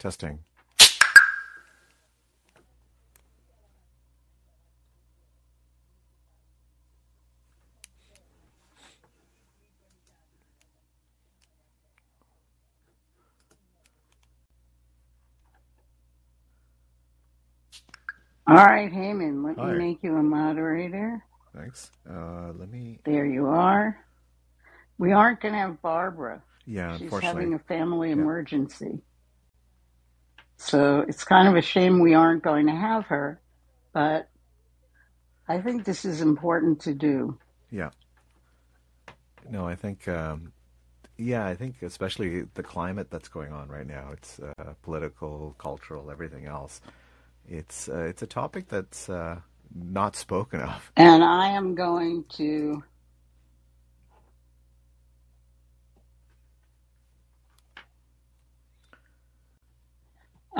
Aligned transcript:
Testing. 0.00 0.40
All 18.48 18.56
right, 18.56 18.90
Heyman, 18.92 19.44
let 19.44 19.56
me 19.58 19.72
make 19.78 20.02
you 20.02 20.16
a 20.16 20.22
moderator. 20.22 21.22
Thanks. 21.54 21.90
Uh, 22.08 22.52
let 22.58 22.70
me. 22.70 22.98
There 23.04 23.26
you 23.26 23.46
are. 23.46 23.96
We 24.98 25.12
aren't 25.12 25.40
going 25.40 25.52
to 25.54 25.60
have 25.60 25.82
Barbara. 25.82 26.42
Yeah, 26.66 26.96
She's 26.98 27.12
having 27.18 27.54
a 27.54 27.58
family 27.60 28.08
Yeah. 28.08 28.14
emergency. 28.14 29.00
So 30.60 31.04
it's 31.08 31.24
kind 31.24 31.48
of 31.48 31.56
a 31.56 31.62
shame 31.62 32.00
we 32.00 32.12
aren't 32.12 32.42
going 32.42 32.66
to 32.66 32.74
have 32.74 33.06
her, 33.06 33.40
but 33.94 34.28
I 35.48 35.58
think 35.60 35.84
this 35.84 36.04
is 36.04 36.20
important 36.20 36.80
to 36.82 36.92
do. 36.92 37.38
Yeah. 37.70 37.90
No, 39.48 39.66
I 39.66 39.74
think. 39.74 40.06
Um, 40.06 40.52
yeah, 41.16 41.46
I 41.46 41.54
think 41.54 41.82
especially 41.82 42.42
the 42.54 42.62
climate 42.62 43.10
that's 43.10 43.28
going 43.28 43.52
on 43.52 43.68
right 43.68 43.86
now. 43.86 44.10
It's 44.12 44.38
uh, 44.38 44.74
political, 44.82 45.54
cultural, 45.58 46.10
everything 46.10 46.44
else. 46.46 46.82
It's 47.48 47.88
uh, 47.88 48.04
it's 48.10 48.22
a 48.22 48.26
topic 48.26 48.68
that's 48.68 49.08
uh, 49.08 49.40
not 49.74 50.14
spoken 50.14 50.60
of. 50.60 50.92
And 50.96 51.24
I 51.24 51.48
am 51.48 51.74
going 51.74 52.24
to, 52.36 52.84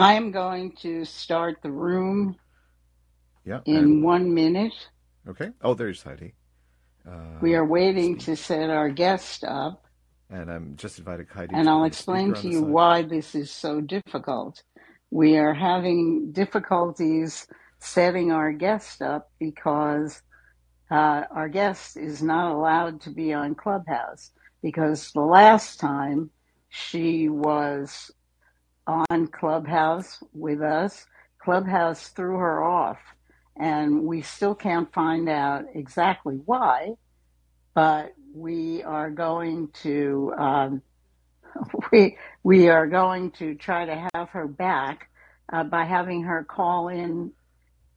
I 0.00 0.15
am 0.15 0.33
going 0.33 0.72
to 0.83 1.05
start 1.06 1.59
the 1.62 1.72
room 1.72 2.37
Yeah. 3.44 3.62
in 3.66 4.03
one 4.03 4.34
minute. 4.34 4.75
okay. 5.28 5.53
Oh, 5.62 5.75
there's 5.75 6.03
Heidi. 6.03 6.34
We 7.41 7.55
Uh, 7.55 7.56
are 7.56 7.66
waiting 7.66 8.19
to 8.19 8.37
set 8.37 8.71
our 8.71 8.91
guest 8.91 9.44
up. 9.44 9.84
And 10.31 10.50
I'm 10.50 10.77
just 10.77 10.99
invited 10.99 11.28
Heidi 11.31 11.56
And 11.59 11.69
I'll 11.71 11.84
explain 11.84 12.34
to 12.34 12.49
you 12.49 12.62
why 12.62 13.03
this 13.03 13.34
is 13.34 13.50
so 13.53 13.81
difficult. 13.81 14.62
We 15.10 15.39
are 15.39 15.55
having 15.55 16.33
difficulties 16.33 17.47
setting 17.81 18.33
our 18.33 18.53
guest 18.53 19.03
up 19.03 19.28
because 19.41 20.22
uh, 20.91 21.25
our 21.34 21.49
guest 21.49 21.97
is 21.97 22.22
not 22.22 22.53
allowed 22.53 23.03
to 23.03 23.10
be 23.10 23.33
on 23.34 23.55
Clubhouse. 23.56 24.33
Because 24.62 25.12
the 25.12 25.22
last 25.22 25.81
time 25.81 26.31
she 26.71 27.28
was 27.28 28.10
on 28.87 29.29
Clubhouse 29.29 30.23
with 30.35 30.63
us, 30.63 31.07
Clubhouse 31.43 32.09
threw 32.09 32.39
her 32.39 32.63
off. 32.65 32.99
And 33.59 34.05
we 34.05 34.23
still 34.23 34.55
can't 34.55 34.93
find 34.95 35.29
out 35.29 35.65
exactly 35.75 36.37
why, 36.47 36.95
but 37.75 38.13
we 38.35 38.83
are 38.85 39.11
going 39.11 39.71
to. 39.85 40.35
Um, 40.39 40.83
we 41.93 42.19
we 42.45 42.69
are 42.69 42.87
going 42.87 43.33
to 43.33 43.55
try 43.57 43.87
to 43.87 44.09
have 44.15 44.31
her 44.31 44.49
back 44.49 45.09
uh, 45.53 45.65
by 45.65 45.84
having 45.84 46.25
her 46.25 46.45
call 46.45 46.89
in 46.89 47.33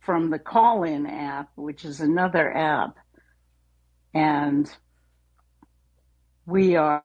from 0.02 0.30
the 0.32 0.40
Callin 0.40 1.08
app, 1.08 1.50
which 1.56 1.86
is 1.86 2.02
another 2.02 2.52
app, 2.56 2.96
and 4.14 4.70
we 6.48 6.76
are 6.78 7.04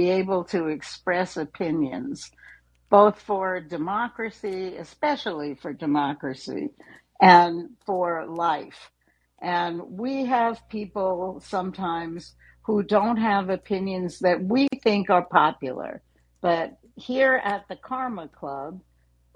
be 0.00 0.08
able 0.08 0.44
to 0.44 0.68
express 0.68 1.36
opinions, 1.36 2.30
both 2.88 3.20
for 3.20 3.60
democracy, 3.60 4.76
especially 4.78 5.54
for 5.54 5.74
democracy, 5.74 6.70
and 7.20 7.68
for 7.84 8.24
life. 8.26 8.90
And 9.42 9.82
we 10.04 10.24
have 10.24 10.66
people 10.70 11.42
sometimes 11.44 12.34
who 12.62 12.82
don't 12.82 13.18
have 13.18 13.50
opinions 13.50 14.20
that 14.20 14.42
we 14.42 14.68
think 14.82 15.10
are 15.10 15.26
popular. 15.26 16.00
But 16.40 16.78
here 16.96 17.38
at 17.52 17.68
the 17.68 17.76
Karma 17.76 18.28
Club, 18.28 18.80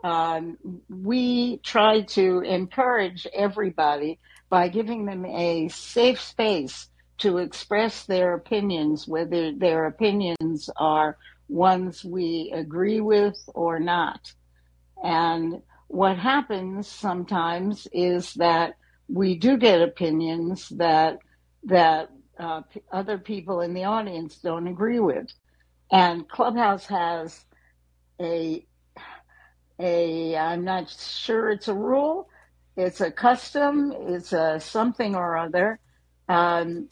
um, 0.02 0.56
we 0.88 1.58
try 1.58 2.02
to 2.19 2.40
encourage 2.40 3.26
everybody 3.34 4.19
by 4.49 4.69
giving 4.69 5.05
them 5.05 5.26
a 5.26 5.69
safe 5.69 6.22
space 6.22 6.88
to 7.19 7.38
express 7.38 8.05
their 8.06 8.34
opinions, 8.34 9.08
whether 9.08 9.52
their 9.52 9.87
opinions 9.87 10.70
are 10.76 11.16
ones 11.49 12.05
we 12.05 12.52
agree 12.55 13.00
with 13.00 13.37
or 13.55 13.81
not. 13.81 14.20
And 15.02 15.62
what 15.88 16.19
happens 16.19 16.88
sometimes 16.88 17.88
is 17.93 18.34
that 18.34 18.75
we 19.08 19.37
do 19.38 19.58
get 19.58 19.82
opinions 19.82 20.69
that 20.70 21.19
that 21.64 22.11
uh, 22.38 22.62
p- 22.62 22.82
other 22.93 23.19
people 23.19 23.60
in 23.62 23.75
the 23.75 23.84
audience 23.84 24.38
don't 24.38 24.69
agree 24.69 25.00
with. 25.00 25.26
And 25.93 26.28
Clubhouse 26.28 26.87
has 26.87 27.44
a 28.20 28.67
a 29.81 30.37
I'm 30.37 30.64
not 30.64 30.90
sure 30.90 31.50
it's 31.50 31.69
a 31.69 31.75
rule, 31.75 32.28
it's 32.76 33.02
a 33.02 33.12
custom, 33.12 33.93
it's 33.96 34.32
a 34.34 34.60
something 34.60 35.17
or 35.17 35.38
other 35.38 35.81
um, 36.28 36.88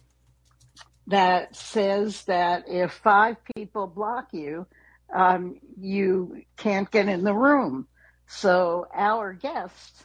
that 1.07 1.55
says 1.57 2.25
that 2.25 2.65
if 2.69 2.93
five 2.93 3.37
people 3.55 3.87
block 3.87 4.29
you, 4.33 4.67
um, 5.15 5.59
you 5.79 6.43
can't 6.57 6.91
get 6.91 7.09
in 7.09 7.25
the 7.25 7.35
room. 7.35 7.87
So 8.27 8.87
our 8.95 9.33
guest, 9.33 10.05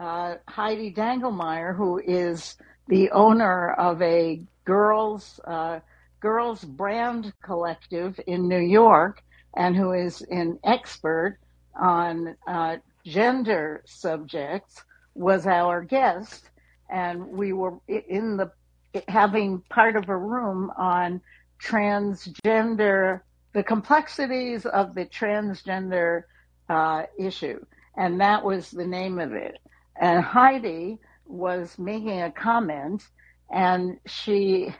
uh, 0.00 0.36
Heidi 0.48 0.92
Dangelmaier, 0.92 1.76
who 1.76 1.98
is 1.98 2.56
the 2.88 3.10
owner 3.10 3.72
of 3.72 4.00
a 4.02 4.42
girls 4.64 5.40
uh, 5.46 5.80
girls 6.20 6.64
brand 6.64 7.32
collective 7.42 8.18
in 8.26 8.48
New 8.48 8.60
York, 8.60 9.22
and 9.56 9.76
who 9.76 9.92
is 9.92 10.22
an 10.22 10.58
expert 10.64 11.38
on 11.78 12.36
uh, 12.46 12.76
gender 13.04 13.82
subjects, 13.86 14.82
was 15.14 15.46
our 15.46 15.82
guest, 15.82 16.48
and 16.88 17.26
we 17.26 17.52
were 17.52 17.78
in 17.88 18.36
the 18.36 18.50
having 19.08 19.62
part 19.70 19.96
of 19.96 20.08
a 20.08 20.16
room 20.16 20.70
on 20.76 21.20
transgender, 21.62 23.20
the 23.52 23.62
complexities 23.62 24.66
of 24.66 24.94
the 24.94 25.06
transgender 25.06 26.22
uh, 26.68 27.04
issue, 27.18 27.64
and 27.96 28.20
that 28.20 28.44
was 28.44 28.70
the 28.70 28.86
name 28.86 29.18
of 29.18 29.32
it. 29.32 29.58
And 30.00 30.22
Heidi 30.22 30.98
was 31.26 31.78
making 31.78 32.22
a 32.22 32.30
comment, 32.30 33.06
and 33.50 33.98
she 34.06 34.74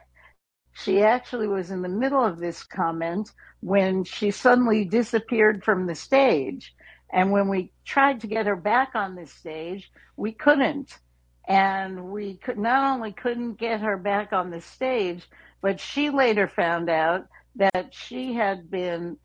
she 0.74 1.02
actually 1.02 1.48
was 1.48 1.70
in 1.70 1.82
the 1.82 1.88
middle 1.88 2.24
of 2.24 2.38
this 2.38 2.62
comment 2.62 3.30
when 3.60 4.04
she 4.04 4.30
suddenly 4.30 4.84
disappeared 4.84 5.62
from 5.62 5.86
the 5.86 5.94
stage. 5.94 6.74
And 7.12 7.30
when 7.30 7.48
we 7.48 7.72
tried 7.84 8.20
to 8.22 8.26
get 8.26 8.46
her 8.46 8.56
back 8.56 8.94
on 8.94 9.14
the 9.14 9.26
stage, 9.26 9.92
we 10.16 10.32
couldn't. 10.32 10.98
And 11.48 12.10
we 12.10 12.36
could 12.36 12.58
not 12.58 12.94
only 12.94 13.12
couldn't 13.12 13.54
get 13.54 13.80
her 13.80 13.96
back 13.96 14.32
on 14.32 14.50
the 14.50 14.60
stage, 14.60 15.28
but 15.60 15.80
she 15.80 16.10
later 16.10 16.48
found 16.48 16.88
out 16.88 17.26
that 17.56 17.92
she 17.92 18.34
had 18.34 18.70
been 18.70 19.16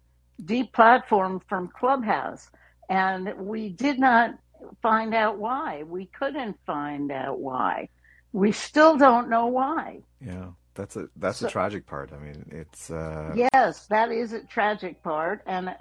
deplatformed 0.41 1.41
from 1.47 1.67
Clubhouse. 1.67 2.49
And 2.89 3.33
we 3.37 3.69
did 3.69 3.99
not 3.99 4.37
find 4.81 5.13
out 5.13 5.37
why. 5.37 5.83
We 5.83 6.07
couldn't 6.07 6.57
find 6.65 7.11
out 7.11 7.39
why. 7.39 7.89
We 8.33 8.51
still 8.51 8.97
don't 8.97 9.29
know 9.29 9.47
why. 9.47 10.01
Yeah, 10.19 10.49
that's 10.73 10.95
a 10.95 11.09
that's 11.15 11.41
a 11.41 11.49
tragic 11.49 11.85
part. 11.85 12.11
I 12.13 12.19
mean, 12.19 12.45
it's 12.51 12.91
uh, 12.91 13.33
yes, 13.35 13.87
that 13.87 14.11
is 14.11 14.33
a 14.33 14.43
tragic 14.43 15.01
part. 15.03 15.41
And 15.45 15.75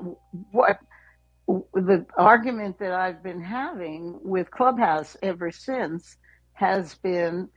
what 0.52 0.78
the 1.46 2.06
argument 2.16 2.78
that 2.78 2.92
I've 2.92 3.22
been 3.22 3.40
having 3.42 4.18
with 4.22 4.50
Clubhouse 4.50 5.16
ever 5.22 5.50
since 5.50 6.16
has 6.56 6.94
been, 6.96 7.48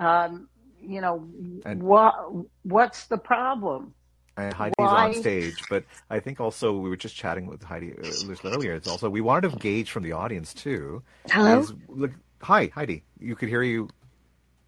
um, 0.00 0.48
you 0.80 1.00
know, 1.00 1.28
and 1.64 1.82
what 1.82 2.14
what's 2.62 3.06
the 3.06 3.16
problem? 3.16 3.94
And 4.36 4.54
Heidi's 4.54 4.74
Why- 4.78 5.06
on 5.06 5.14
stage, 5.14 5.64
but 5.68 5.84
I 6.10 6.20
think 6.20 6.40
also 6.40 6.76
we 6.76 6.88
were 6.88 6.96
just 6.96 7.16
chatting 7.16 7.46
with 7.46 7.62
Heidi 7.62 7.92
uh, 7.92 8.34
earlier. 8.44 8.74
It's 8.74 8.88
also 8.88 9.08
we 9.08 9.20
wanted 9.20 9.50
to 9.50 9.56
gauge 9.56 9.90
from 9.90 10.02
the 10.02 10.12
audience 10.12 10.54
too. 10.54 11.02
Hello? 11.30 11.60
is- 11.60 11.72
look, 11.88 12.12
hi, 12.42 12.70
Heidi. 12.74 13.04
You 13.18 13.34
could 13.34 13.48
hear 13.48 13.62
you. 13.62 13.88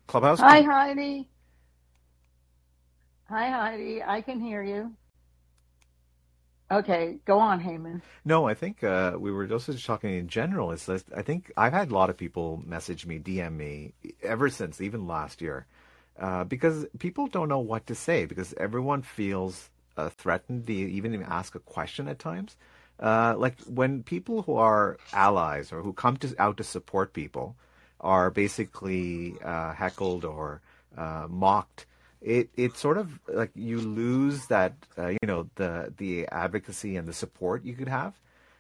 Clubhouse. 0.06 0.40
Hi, 0.40 0.62
Heidi. 0.62 1.28
Hi, 3.28 3.48
Heidi. 3.48 4.02
I 4.02 4.22
can 4.22 4.40
hear 4.40 4.62
you. 4.62 4.92
Okay, 6.70 7.18
go 7.24 7.38
on, 7.40 7.60
Heyman. 7.60 8.00
No, 8.24 8.46
I 8.46 8.54
think 8.54 8.84
uh, 8.84 9.16
we 9.18 9.32
were 9.32 9.48
also 9.52 9.72
just 9.72 9.86
talking 9.86 10.14
in 10.14 10.28
general. 10.28 10.70
Is 10.70 10.86
that 10.86 11.02
I 11.16 11.22
think 11.22 11.50
I've 11.56 11.72
had 11.72 11.90
a 11.90 11.94
lot 11.94 12.10
of 12.10 12.16
people 12.16 12.62
message 12.64 13.06
me, 13.06 13.18
DM 13.18 13.56
me 13.56 13.92
ever 14.22 14.48
since, 14.48 14.80
even 14.80 15.08
last 15.08 15.40
year, 15.40 15.66
uh, 16.18 16.44
because 16.44 16.86
people 17.00 17.26
don't 17.26 17.48
know 17.48 17.58
what 17.58 17.86
to 17.88 17.96
say 17.96 18.24
because 18.24 18.54
everyone 18.56 19.02
feels 19.02 19.68
uh, 19.96 20.10
threatened 20.10 20.66
to 20.68 20.72
even 20.72 21.20
ask 21.24 21.56
a 21.56 21.60
question 21.60 22.06
at 22.06 22.20
times. 22.20 22.56
Uh, 23.00 23.34
like 23.36 23.58
when 23.62 24.02
people 24.04 24.42
who 24.42 24.54
are 24.54 24.96
allies 25.12 25.72
or 25.72 25.82
who 25.82 25.92
come 25.92 26.18
to, 26.18 26.34
out 26.38 26.56
to 26.58 26.64
support 26.64 27.14
people 27.14 27.56
are 28.00 28.30
basically 28.30 29.34
uh, 29.42 29.72
heckled 29.72 30.24
or 30.24 30.60
uh, 30.96 31.26
mocked 31.28 31.86
it 32.20 32.50
it 32.56 32.76
sort 32.76 32.98
of 32.98 33.18
like 33.28 33.50
you 33.54 33.80
lose 33.80 34.46
that 34.46 34.74
uh, 34.98 35.08
you 35.08 35.26
know 35.26 35.48
the 35.56 35.92
the 35.96 36.26
advocacy 36.28 36.96
and 36.96 37.08
the 37.08 37.12
support 37.12 37.64
you 37.64 37.74
could 37.74 37.88
have. 37.88 38.14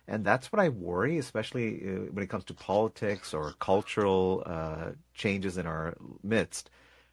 And 0.08 0.24
that's 0.24 0.50
what 0.50 0.60
I 0.60 0.70
worry 0.70 1.18
especially 1.18 1.82
uh, 1.84 2.10
when 2.12 2.24
it 2.24 2.28
comes 2.30 2.44
to 2.44 2.54
politics 2.54 3.32
or 3.34 3.54
cultural 3.60 4.42
uh, 4.46 4.90
changes 5.14 5.56
in 5.56 5.66
our 5.66 5.94
midst. 6.22 6.70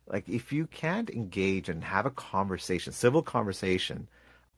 Like 0.07 0.27
if 0.29 0.53
you 0.53 0.67
can't 0.67 1.09
engage 1.09 1.69
and 1.69 1.83
have 1.83 2.05
a 2.05 2.11
conversation 2.11 2.94
civil 2.94 3.21
conversation 3.21 4.07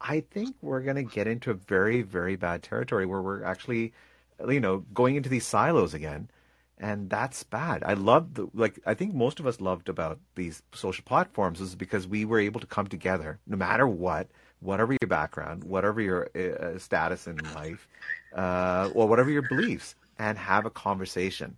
I 0.02 0.22
think 0.22 0.56
we're 0.62 0.82
going 0.82 0.96
to 0.96 1.04
get 1.04 1.28
into 1.28 1.52
a 1.52 1.56
very 1.56 2.02
very 2.02 2.36
bad 2.36 2.64
territory 2.64 3.06
where 3.06 3.22
we're 3.22 3.44
actually 3.44 3.94
you 4.48 4.60
know 4.60 4.80
going 4.94 5.16
into 5.16 5.30
these 5.30 5.46
silos 5.46 5.94
again 5.94 6.30
and 6.80 7.10
that's 7.10 7.44
bad. 7.44 7.84
I 7.86 7.94
love 7.94 8.36
the 8.36 8.48
like. 8.54 8.80
I 8.86 8.94
think 8.94 9.14
most 9.14 9.40
of 9.40 9.48
us 9.48 9.60
loved 9.60 9.90
about 9.90 10.20
these 10.36 10.64
social 10.74 11.04
platforms 11.04 11.60
is 11.60 11.76
because 11.76 12.08
we 12.08 12.26
were 12.26 12.40
able 12.40 12.62
to 12.62 12.68
come 12.68 12.88
together, 12.88 13.40
no 13.48 13.58
matter 13.58 13.88
what, 13.88 14.30
whatever 14.62 14.94
your 14.94 15.08
background, 15.08 15.64
whatever 15.64 16.00
your 16.02 16.30
uh, 16.36 16.78
status 16.80 17.28
in 17.28 17.38
life, 17.54 17.88
uh, 18.36 18.90
or 18.94 19.08
whatever 19.08 19.30
your 19.30 19.42
beliefs, 19.42 19.96
and 20.18 20.38
have 20.38 20.66
a 20.66 20.70
conversation. 20.70 21.58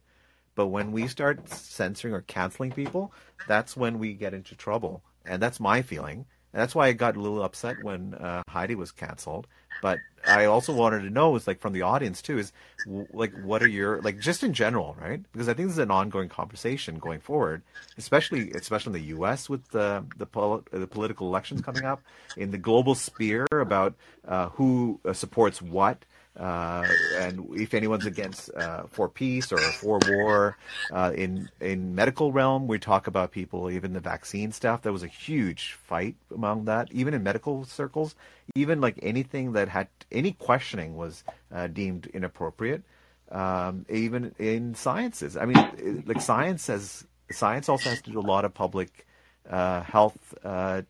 But 0.56 0.68
when 0.68 0.92
we 0.92 1.08
start 1.08 1.48
censoring 1.50 2.14
or 2.14 2.22
canceling 2.22 2.72
people, 2.72 3.14
that's 3.46 3.78
when 3.78 4.00
we 4.00 4.14
get 4.14 4.34
into 4.34 4.56
trouble, 4.56 5.04
and 5.26 5.42
that's 5.42 5.60
my 5.60 5.82
feeling. 5.82 6.26
And 6.54 6.62
that's 6.62 6.76
why 6.76 6.88
I 6.88 6.94
got 6.94 7.16
a 7.16 7.22
little 7.22 7.44
upset 7.44 7.80
when 7.80 8.16
uh, 8.16 8.42
Heidi 8.50 8.76
was 8.76 8.92
canceled. 8.92 9.48
But 9.82 10.00
I 10.28 10.46
also 10.46 10.74
wanted 10.74 11.02
to 11.02 11.10
know, 11.10 11.36
is 11.36 11.48
like 11.48 11.60
from 11.60 11.74
the 11.74 11.82
audience 11.82 12.22
too, 12.22 12.38
is 12.38 12.54
like 12.86 13.34
what 13.34 13.62
are 13.62 13.68
your 13.68 14.02
like 14.02 14.20
just 14.20 14.44
in 14.44 14.54
general, 14.54 14.96
right? 15.00 15.22
Because 15.32 15.48
I 15.50 15.54
think 15.54 15.68
this 15.68 15.76
is 15.76 15.84
an 15.84 15.92
ongoing 15.92 16.30
conversation 16.30 17.00
going 17.00 17.20
forward, 17.20 17.62
especially 17.98 18.52
especially 18.52 18.98
in 18.98 19.02
the 19.02 19.08
U.S. 19.16 19.50
with 19.50 19.68
the 19.70 20.04
the, 20.18 20.26
pol- 20.26 20.64
the 20.72 20.88
political 20.88 21.28
elections 21.28 21.62
coming 21.62 21.86
up, 21.86 22.02
in 22.38 22.52
the 22.52 22.58
global 22.58 22.96
sphere 22.96 23.48
about 23.52 23.96
uh, 24.28 24.50
who 24.50 25.00
uh, 25.06 25.14
supports 25.14 25.62
what. 25.62 26.06
Uh, 26.40 26.88
and 27.18 27.46
if 27.60 27.74
anyone's 27.74 28.06
against 28.06 28.50
uh, 28.56 28.84
for 28.88 29.10
peace 29.10 29.52
or 29.52 29.58
for 29.58 30.00
war, 30.08 30.58
uh, 30.92 31.12
in 31.14 31.50
in 31.60 31.94
medical 31.94 32.32
realm, 32.32 32.68
we 32.68 32.80
talk 32.80 33.08
about 33.08 33.32
people 33.32 33.70
even 33.70 33.92
the 33.92 34.00
vaccine 34.00 34.52
stuff. 34.52 34.82
There 34.82 34.94
was 34.94 35.04
a 35.04 35.08
huge 35.08 35.74
fight 35.74 36.16
among 36.34 36.66
that, 36.66 36.90
even 36.92 37.14
in 37.14 37.22
medical 37.22 37.66
circles. 37.66 38.16
Even 38.56 38.80
like 38.80 38.98
anything 39.02 39.54
that 39.54 39.68
had 39.68 39.88
any 40.12 40.32
questioning 40.32 40.96
was 40.96 41.24
uh, 41.54 41.68
deemed 41.68 42.08
inappropriate. 42.08 42.84
Um, 43.30 43.86
even 43.90 44.34
in 44.40 44.74
sciences, 44.76 45.36
I 45.36 45.46
mean, 45.46 46.04
like 46.06 46.22
science 46.22 46.68
has 46.68 47.06
science 47.30 47.68
also 47.68 47.90
has 47.90 48.02
to 48.04 48.12
do 48.12 48.20
a 48.20 48.22
lot 48.22 48.46
of 48.46 48.54
public 48.54 49.06
uh, 49.50 49.82
health 49.82 50.34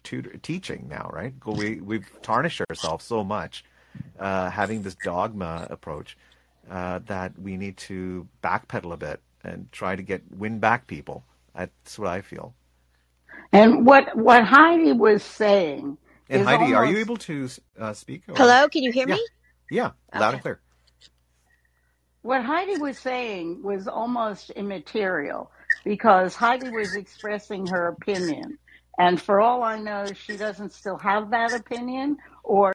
tutor- 0.03 0.37
teaching 0.37 0.87
now, 0.87 1.09
right? 1.11 1.33
We 1.45 1.81
we've 1.81 2.07
tarnished 2.21 2.61
ourselves 2.69 3.05
so 3.05 3.23
much 3.23 3.63
uh, 4.19 4.49
having 4.51 4.83
this 4.83 4.95
dogma 4.95 5.67
approach 5.69 6.17
uh, 6.69 6.99
that 7.07 7.37
we 7.39 7.57
need 7.57 7.77
to 7.77 8.27
backpedal 8.43 8.93
a 8.93 8.97
bit 8.97 9.21
and 9.43 9.71
try 9.71 9.95
to 9.95 10.03
get 10.03 10.23
win 10.31 10.59
back 10.59 10.87
people. 10.87 11.25
That's 11.55 11.99
what 11.99 12.09
I 12.09 12.21
feel. 12.21 12.55
And 13.53 13.85
what 13.85 14.15
what 14.17 14.43
Heidi 14.45 14.93
was 14.93 15.23
saying 15.23 15.97
And 16.29 16.41
is 16.41 16.45
Heidi, 16.45 16.73
are 16.73 16.85
you 16.85 16.99
able 16.99 17.17
to 17.17 17.49
uh, 17.79 17.93
speak? 17.93 18.23
or- 18.29 18.35
Hello, 18.37 18.69
can 18.69 18.83
you 18.83 18.91
hear 18.93 19.07
Yeah. 19.07 19.15
me? 19.15 19.27
Yeah, 19.69 19.91
loud 20.15 20.33
Okay. 20.33 20.35
and 20.35 20.41
clear. 20.41 20.61
what 22.23 22.43
Heidi 22.43 22.77
was 22.77 22.99
saying 22.99 23.63
was 23.63 23.87
almost 23.87 24.51
immaterial 24.51 25.51
because 25.85 26.35
Heidi 26.35 26.69
was 26.69 26.95
expressing 26.95 27.67
her 27.67 27.87
opinion. 27.89 28.59
And 29.01 29.19
for 29.19 29.41
all 29.41 29.63
I 29.63 29.79
know, 29.79 30.13
she 30.13 30.37
doesn't 30.37 30.73
still 30.73 30.99
have 30.99 31.31
that 31.31 31.53
opinion, 31.53 32.17
or, 32.43 32.71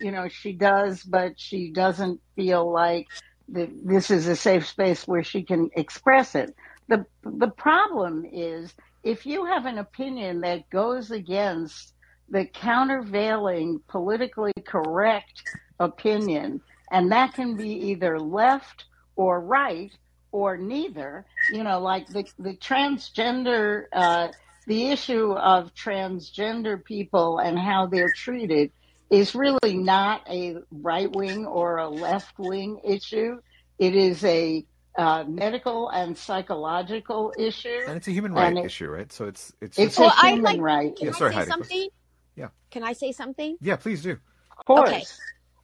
you 0.00 0.10
know, 0.10 0.26
she 0.26 0.52
does, 0.54 1.02
but 1.02 1.38
she 1.38 1.70
doesn't 1.70 2.18
feel 2.34 2.72
like 2.72 3.06
this 3.46 4.10
is 4.10 4.26
a 4.26 4.36
safe 4.36 4.66
space 4.66 5.06
where 5.06 5.22
she 5.22 5.42
can 5.42 5.68
express 5.76 6.34
it. 6.34 6.56
The, 6.88 7.04
the 7.22 7.48
problem 7.48 8.24
is 8.24 8.72
if 9.04 9.26
you 9.26 9.44
have 9.44 9.66
an 9.66 9.76
opinion 9.76 10.40
that 10.40 10.70
goes 10.70 11.10
against 11.10 11.92
the 12.30 12.46
countervailing 12.46 13.80
politically 13.86 14.54
correct 14.66 15.42
opinion, 15.78 16.62
and 16.90 17.12
that 17.12 17.34
can 17.34 17.54
be 17.54 17.90
either 17.90 18.18
left 18.18 18.86
or 19.14 19.40
right 19.40 19.92
or 20.32 20.56
neither. 20.56 21.26
You 21.52 21.64
know, 21.64 21.80
like 21.80 22.08
the 22.08 22.24
the 22.38 22.54
transgender, 22.54 23.84
uh, 23.92 24.28
the 24.66 24.88
issue 24.90 25.32
of 25.32 25.72
transgender 25.74 26.82
people 26.82 27.38
and 27.38 27.58
how 27.58 27.86
they're 27.86 28.12
treated 28.12 28.72
is 29.10 29.34
really 29.34 29.74
not 29.76 30.22
a 30.28 30.56
right 30.70 31.10
wing 31.14 31.46
or 31.46 31.76
a 31.78 31.88
left 31.88 32.38
wing 32.38 32.80
issue. 32.84 33.38
It 33.78 33.94
is 33.94 34.24
a 34.24 34.64
uh, 34.98 35.24
medical 35.28 35.88
and 35.90 36.16
psychological 36.16 37.32
issue. 37.38 37.82
And 37.86 37.96
it's 37.96 38.08
a 38.08 38.12
human 38.12 38.32
And 38.36 38.56
right 38.56 38.64
it- 38.64 38.66
issue, 38.66 38.88
right? 38.88 39.12
So 39.12 39.26
it's 39.26 39.52
it's, 39.60 39.78
It's 39.78 39.96
just 39.96 39.98
a 39.98 40.02
Well, 40.02 40.32
human 40.34 40.42
like- 40.42 40.60
right. 40.60 40.96
Can 40.96 41.06
Yeah, 41.06 41.12
I 41.14 41.18
sorry, 41.18 41.30
say 41.32 41.34
Heidi, 41.36 41.46
go- 41.46 41.52
something? 41.52 41.88
Yeah. 42.34 42.48
Can 42.70 42.82
I 42.82 42.92
say 42.94 43.12
something? 43.12 43.56
yeah. 43.60 43.76
Please 43.76 44.02
do. 44.02 44.16
Of 44.58 44.64
course. 44.66 44.88
Okay. 44.88 45.04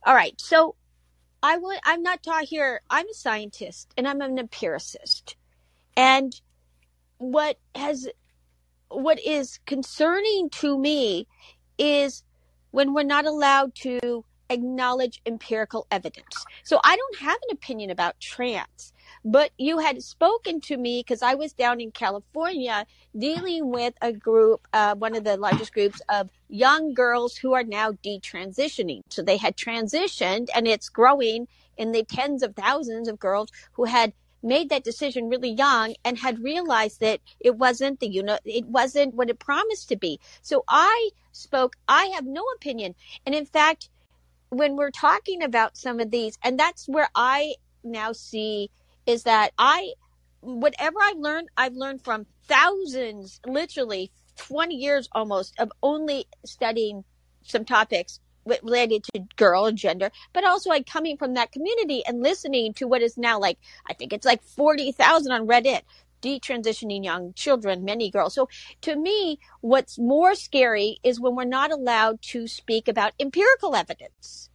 All 0.07 0.15
right. 0.15 0.39
So 0.41 0.77
I 1.43 1.57
would 1.57 1.79
I'm 1.85 2.03
not 2.03 2.23
taught 2.23 2.45
here 2.45 2.83
I'm 2.91 3.09
a 3.09 3.15
scientist 3.15 3.93
and 3.97 4.07
I'm 4.07 4.21
an 4.21 4.39
empiricist. 4.39 5.35
And 5.97 6.39
what 7.19 7.59
has 7.75 8.09
what 8.93 9.19
is 9.25 9.59
concerning 9.67 10.51
to 10.51 10.79
me 10.79 11.27
is 11.79 12.23
when 12.71 12.95
we're 12.95 13.03
not 13.03 13.27
allowed 13.27 13.75
to 13.75 14.25
acknowledge 14.51 15.21
empirical 15.25 15.87
evidence. 15.91 16.45
So 16.63 16.81
I 16.85 16.97
don't 16.97 17.19
have 17.19 17.39
an 17.49 17.53
opinion 17.53 17.91
about 17.91 18.21
trans, 18.21 18.93
but 19.25 19.51
you 19.57 19.79
had 19.79 20.03
spoken 20.03 20.61
to 20.63 20.77
me 20.77 21.01
because 21.01 21.23
I 21.23 21.35
was 21.35 21.53
down 21.53 21.81
in 21.81 21.91
California 21.91 22.87
dealing 23.19 23.71
with 23.71 23.95
a 24.03 24.13
group, 24.13 24.67
uh, 24.73 24.95
one 24.95 25.17
of 25.17 25.25
the 25.25 25.37
largest 25.37 25.73
groups 25.73 26.01
of 26.09 26.29
young 26.49 26.93
girls 26.93 27.37
who 27.37 27.55
are 27.55 27.65
now 27.65 27.93
detransitioning. 27.93 29.03
So 29.09 29.23
they 29.23 29.39
had 29.39 29.57
transitioned 29.57 30.49
and 30.55 30.69
it's 30.69 30.89
growing 30.89 31.49
in 31.79 31.93
the 31.93 32.05
tens 32.05 32.43
of 32.43 32.55
thousands 32.55 33.09
of 33.09 33.19
girls 33.19 33.49
who 33.73 33.85
had 33.85 34.13
made 34.43 34.71
that 34.71 34.85
decision 34.85 35.29
really 35.29 35.51
young 35.51 35.95
and 36.05 36.19
had 36.19 36.43
realized 36.43 37.01
that 37.01 37.21
it 37.41 37.57
wasn't 37.57 38.01
the 38.01 38.09
you 38.09 38.23
know 38.23 38.39
it 38.45 38.67
wasn't 38.67 39.15
what 39.15 39.31
it 39.31 39.39
promised 39.39 39.89
to 39.89 39.97
be. 39.97 40.21
So 40.43 40.65
i 40.69 41.11
spoke 41.33 41.77
i 41.89 42.07
have 42.15 42.27
no 42.27 42.45
opinion. 42.57 42.95
And 43.27 43.35
in 43.35 43.47
fact 43.47 43.89
when 44.51 44.77
we're 44.77 44.91
talking 44.91 45.43
about 45.43 45.77
some 45.77 45.99
of 45.99 46.11
these 46.11 46.39
and 46.45 46.59
that's 46.59 46.87
where 46.87 47.09
i 47.15 47.55
now 47.83 48.13
see 48.13 48.71
is 49.07 49.23
that 49.23 49.53
i 49.59 49.93
whatever 50.41 50.99
i've 51.03 51.17
learned 51.17 51.49
i've 51.57 51.75
learned 51.75 52.03
from 52.05 52.27
thousands 52.45 53.41
literally 53.47 54.11
20 54.37 54.75
years 54.75 55.09
almost 55.13 55.55
of 55.59 55.73
only 55.83 56.27
studying 56.45 57.03
some 57.45 57.65
topics 57.65 58.21
related 58.47 59.05
to 59.05 59.21
girl 59.37 59.67
and 59.67 59.79
gender 59.79 60.11
but 60.33 60.45
also 60.45 60.71
like 60.71 60.87
coming 60.87 61.17
from 61.17 61.35
that 61.35 61.53
community 61.53 62.05
and 62.07 62.23
listening 62.23 62.73
to 62.73 62.87
what 62.87 63.03
is 63.03 63.17
now 63.17 63.39
like 63.39 63.59
i 63.89 63.93
think 63.93 64.13
it's 64.13 64.27
like 64.27 64.43
40,000 64.43 65.33
on 65.33 65.47
reddit 65.47 65.83
detransitioning 66.23 67.05
young 67.05 67.35
children 67.35 67.85
many 67.85 68.09
girls. 68.11 68.35
So 68.35 68.49
to 68.83 68.97
me 68.97 69.39
what's 69.61 69.99
more 69.99 70.35
scary 70.35 70.99
is 71.03 71.21
when 71.21 71.35
we're 71.35 71.45
not 71.45 71.73
allowed 71.73 72.23
to 72.23 72.47
speak 72.47 72.89
about 72.89 73.13
empirical 73.21 73.75
evidence 73.75 74.49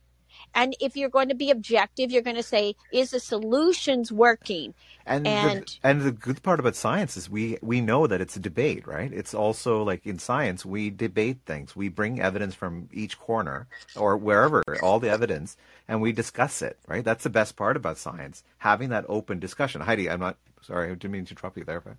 And 0.57 0.75
if 0.81 0.97
you're 0.97 1.07
going 1.17 1.29
to 1.29 1.35
be 1.35 1.51
objective, 1.51 2.09
you're 2.11 2.23
going 2.23 2.35
to 2.35 2.41
say, 2.43 2.75
is 2.91 3.11
the 3.11 3.19
solutions 3.19 4.11
working? 4.11 4.73
And 5.05 5.25
And- 5.27 5.61
the, 5.61 5.77
and 5.83 6.01
the 6.01 6.11
good 6.11 6.41
part 6.41 6.59
about 6.59 6.75
science 6.75 7.15
is 7.15 7.29
we 7.29 7.57
we 7.61 7.79
know 7.79 8.07
that 8.07 8.19
it's 8.19 8.35
a 8.35 8.39
debate, 8.39 8.85
right? 8.87 9.13
It's 9.13 9.33
also 9.35 9.83
like 9.83 10.05
in 10.05 10.17
science 10.19 10.65
we 10.65 10.89
debate 10.89 11.37
things. 11.45 11.75
We 11.75 11.87
bring 11.89 12.19
evidence 12.19 12.55
from 12.55 12.89
each 12.91 13.19
corner 13.19 13.67
or 13.95 14.17
wherever, 14.17 14.63
all 14.81 14.99
the 14.99 15.09
evidence, 15.11 15.55
and 15.87 16.01
we 16.01 16.11
discuss 16.11 16.61
it, 16.63 16.75
right? 16.87 17.05
That's 17.05 17.23
the 17.23 17.29
best 17.29 17.55
part 17.55 17.77
about 17.77 17.97
science, 17.99 18.43
having 18.57 18.89
that 18.89 19.05
open 19.07 19.39
discussion. 19.39 19.79
Heidi, 19.81 20.09
I'm 20.09 20.19
not 20.19 20.35
sorry, 20.61 20.87
I 20.87 20.95
didn't 20.95 21.11
mean 21.11 21.25
to 21.25 21.31
interrupt 21.35 21.55
you 21.57 21.63
there, 21.63 21.79
but 21.81 21.93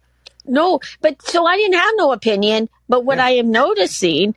No, 0.45 0.81
but 1.00 1.23
so 1.23 1.47
I 1.47 1.57
didn't 1.57 1.79
have 1.79 1.95
no 1.97 2.12
opinion. 2.12 2.69
But 2.88 3.05
what 3.07 3.19
Yeah. 3.19 3.27
I 3.27 3.31
am 3.43 3.50
noticing 3.53 4.35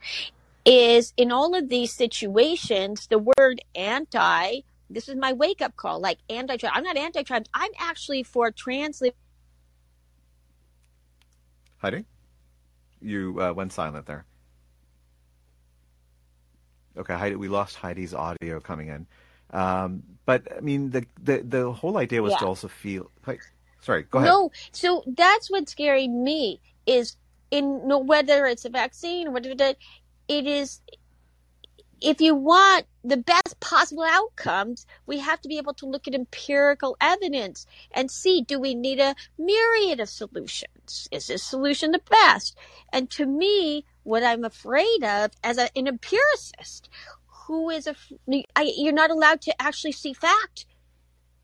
is 0.66 1.14
in 1.18 1.32
all 1.32 1.56
of 1.56 1.70
these 1.70 1.94
situations, 1.94 3.08
the 3.08 3.20
word 3.20 3.62
anti, 3.76 4.62
this 4.90 5.08
is 5.10 5.16
my 5.16 5.34
wake 5.34 5.62
up 5.62 5.76
call, 5.76 6.00
like 6.00 6.20
anti 6.30 6.58
trans. 6.58 6.74
I'm 6.76 6.84
not 6.84 6.98
anti 6.98 7.24
trans. 7.24 7.48
I'm 7.54 7.72
actually 7.80 8.24
for 8.24 8.52
trans 8.52 9.02
Heidi, 11.78 12.06
you 13.02 13.42
uh, 13.42 13.54
went 13.54 13.74
silent 13.74 14.06
there. 14.06 14.26
Okay, 16.96 17.16
Heidi, 17.16 17.36
we 17.36 17.48
lost 17.48 17.76
Heidi's 17.76 18.14
audio 18.14 18.60
coming 18.60 18.90
in. 18.90 19.08
Um, 19.50 20.04
but 20.26 20.48
I 20.56 20.60
mean, 20.60 20.92
the, 20.92 21.06
the 21.24 21.40
the 21.40 21.72
whole 21.72 21.98
idea 21.98 22.22
was 22.22 22.36
to 22.36 22.46
also 22.46 22.68
feel. 22.68 23.10
Like, 23.26 23.42
sorry, 23.80 24.04
go 24.04 24.20
ahead. 24.20 24.30
No, 24.30 24.52
so 24.72 25.04
that's 25.08 25.50
what's 25.50 25.72
scaring 25.72 26.24
me 26.24 26.62
is 26.86 27.18
in 27.50 27.88
no 27.88 27.98
whether 27.98 28.46
it's 28.46 28.66
a 28.66 28.70
vaccine 28.70 29.28
or 29.28 29.32
whatever 29.32 29.56
that 29.56 29.78
it 30.28 30.48
is. 30.48 30.82
If 32.02 32.22
you 32.22 32.36
want 32.36 32.88
the 33.04 33.18
best 33.18 33.60
possible 33.60 34.04
outcomes, 34.04 34.88
we 35.06 35.20
have 35.20 35.42
to 35.42 35.48
be 35.48 35.58
able 35.58 35.74
to 35.76 35.86
look 35.86 36.08
at 36.08 36.16
empirical 36.16 36.98
evidence 37.02 37.66
and 37.92 38.10
see 38.12 38.42
do 38.42 38.60
we 38.60 38.76
need 38.76 39.00
a 39.00 39.16
myriad 39.38 40.00
of 40.00 40.10
solutions? 40.10 41.08
Is 41.12 41.28
this 41.28 41.44
solution 41.44 41.92
the 41.92 42.02
best? 42.10 42.58
And 42.92 43.10
to 43.12 43.26
me, 43.26 43.86
what 44.04 44.24
I'm 44.24 44.44
afraid 44.44 45.04
of 45.04 45.32
as 45.44 45.58
a, 45.60 45.76
an 45.78 45.88
empiricist, 45.88 46.90
who 47.48 47.70
is 47.70 47.88
a 47.88 47.96
I, 48.56 48.74
you're 48.78 48.94
not 48.94 49.12
allowed 49.12 49.42
to 49.42 49.62
actually 49.62 49.92
see 49.94 50.14
fact, 50.14 50.66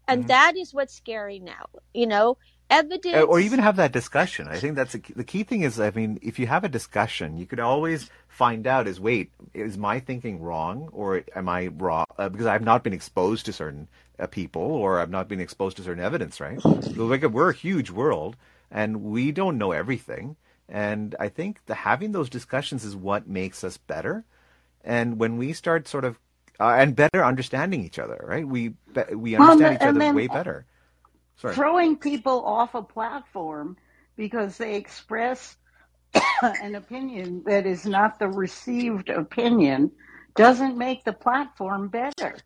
and 0.07 0.25
Mhm. 0.25 0.27
that 0.27 0.57
is 0.57 0.73
what's 0.73 0.93
scary 0.95 1.39
now. 1.39 1.67
You 1.93 2.07
know, 2.07 2.37
evidence 2.69 3.25
or 3.27 3.39
even 3.39 3.59
have 3.59 3.75
that 3.77 3.91
discussion. 3.91 4.47
I 4.47 4.57
think 4.57 4.75
that's 4.75 4.95
a, 4.95 4.99
the 5.15 5.23
key 5.23 5.43
thing. 5.43 5.61
Is 5.61 5.79
I 5.79 5.91
mean, 5.91 6.19
if 6.21 6.39
you 6.39 6.47
have 6.47 6.63
a 6.63 6.69
discussion, 6.69 7.37
you 7.37 7.45
could 7.45 7.59
always 7.59 8.09
find 8.27 8.67
out: 8.67 8.87
is 8.87 8.99
wait, 8.99 9.31
is 9.53 9.77
my 9.77 9.99
thinking 9.99 10.41
wrong, 10.41 10.89
or 10.91 11.23
am 11.35 11.49
I 11.49 11.67
wrong? 11.67 12.05
Uh, 12.17 12.29
because 12.29 12.47
I've 12.47 12.63
not 12.63 12.83
been 12.83 12.93
exposed 12.93 13.45
to 13.45 13.53
certain 13.53 13.87
uh, 14.19 14.27
people, 14.27 14.61
or 14.61 14.99
I've 14.99 15.09
not 15.09 15.27
been 15.27 15.39
exposed 15.39 15.77
to 15.77 15.83
certain 15.83 16.03
evidence. 16.03 16.39
Right? 16.39 16.59
like 16.63 17.23
we're 17.23 17.49
a 17.51 17.53
huge 17.55 17.89
world, 17.91 18.35
and 18.71 19.03
we 19.03 19.31
don't 19.31 19.57
know 19.57 19.71
everything. 19.71 20.35
And 20.69 21.15
I 21.19 21.29
think 21.29 21.65
the 21.65 21.75
having 21.75 22.11
those 22.11 22.29
discussions 22.29 22.83
is 22.83 22.95
what 22.95 23.27
makes 23.27 23.63
us 23.63 23.77
better. 23.77 24.25
And 24.83 25.17
when 25.17 25.37
we 25.37 25.53
start 25.53 25.87
sort 25.87 26.03
of 26.05 26.19
uh, 26.59 26.75
and 26.77 26.95
better 26.95 27.23
understanding 27.23 27.83
each 27.83 27.99
other, 27.99 28.19
right? 28.23 28.47
We 28.47 28.69
be- 28.69 29.15
we 29.15 29.37
Well, 29.37 29.51
understand 29.51 29.75
each 29.75 29.81
other 29.87 29.99
then- 29.99 30.15
way 30.15 30.27
better. 30.27 30.65
Sorry. 31.37 31.55
throwing 31.55 31.97
people 31.97 32.45
off 32.45 32.75
a 32.75 32.83
platform 32.83 33.77
because 34.17 34.57
they 34.57 34.75
express 34.75 35.57
an 36.61 36.75
opinion 36.75 37.43
that 37.45 37.65
is 37.67 37.85
not 37.85 38.19
the 38.19 38.27
received 38.29 39.09
opinion 39.09 39.91
doesn't 40.35 40.77
make 40.77 41.03
the 41.05 41.13
platform 41.13 41.89
better. 41.89 42.43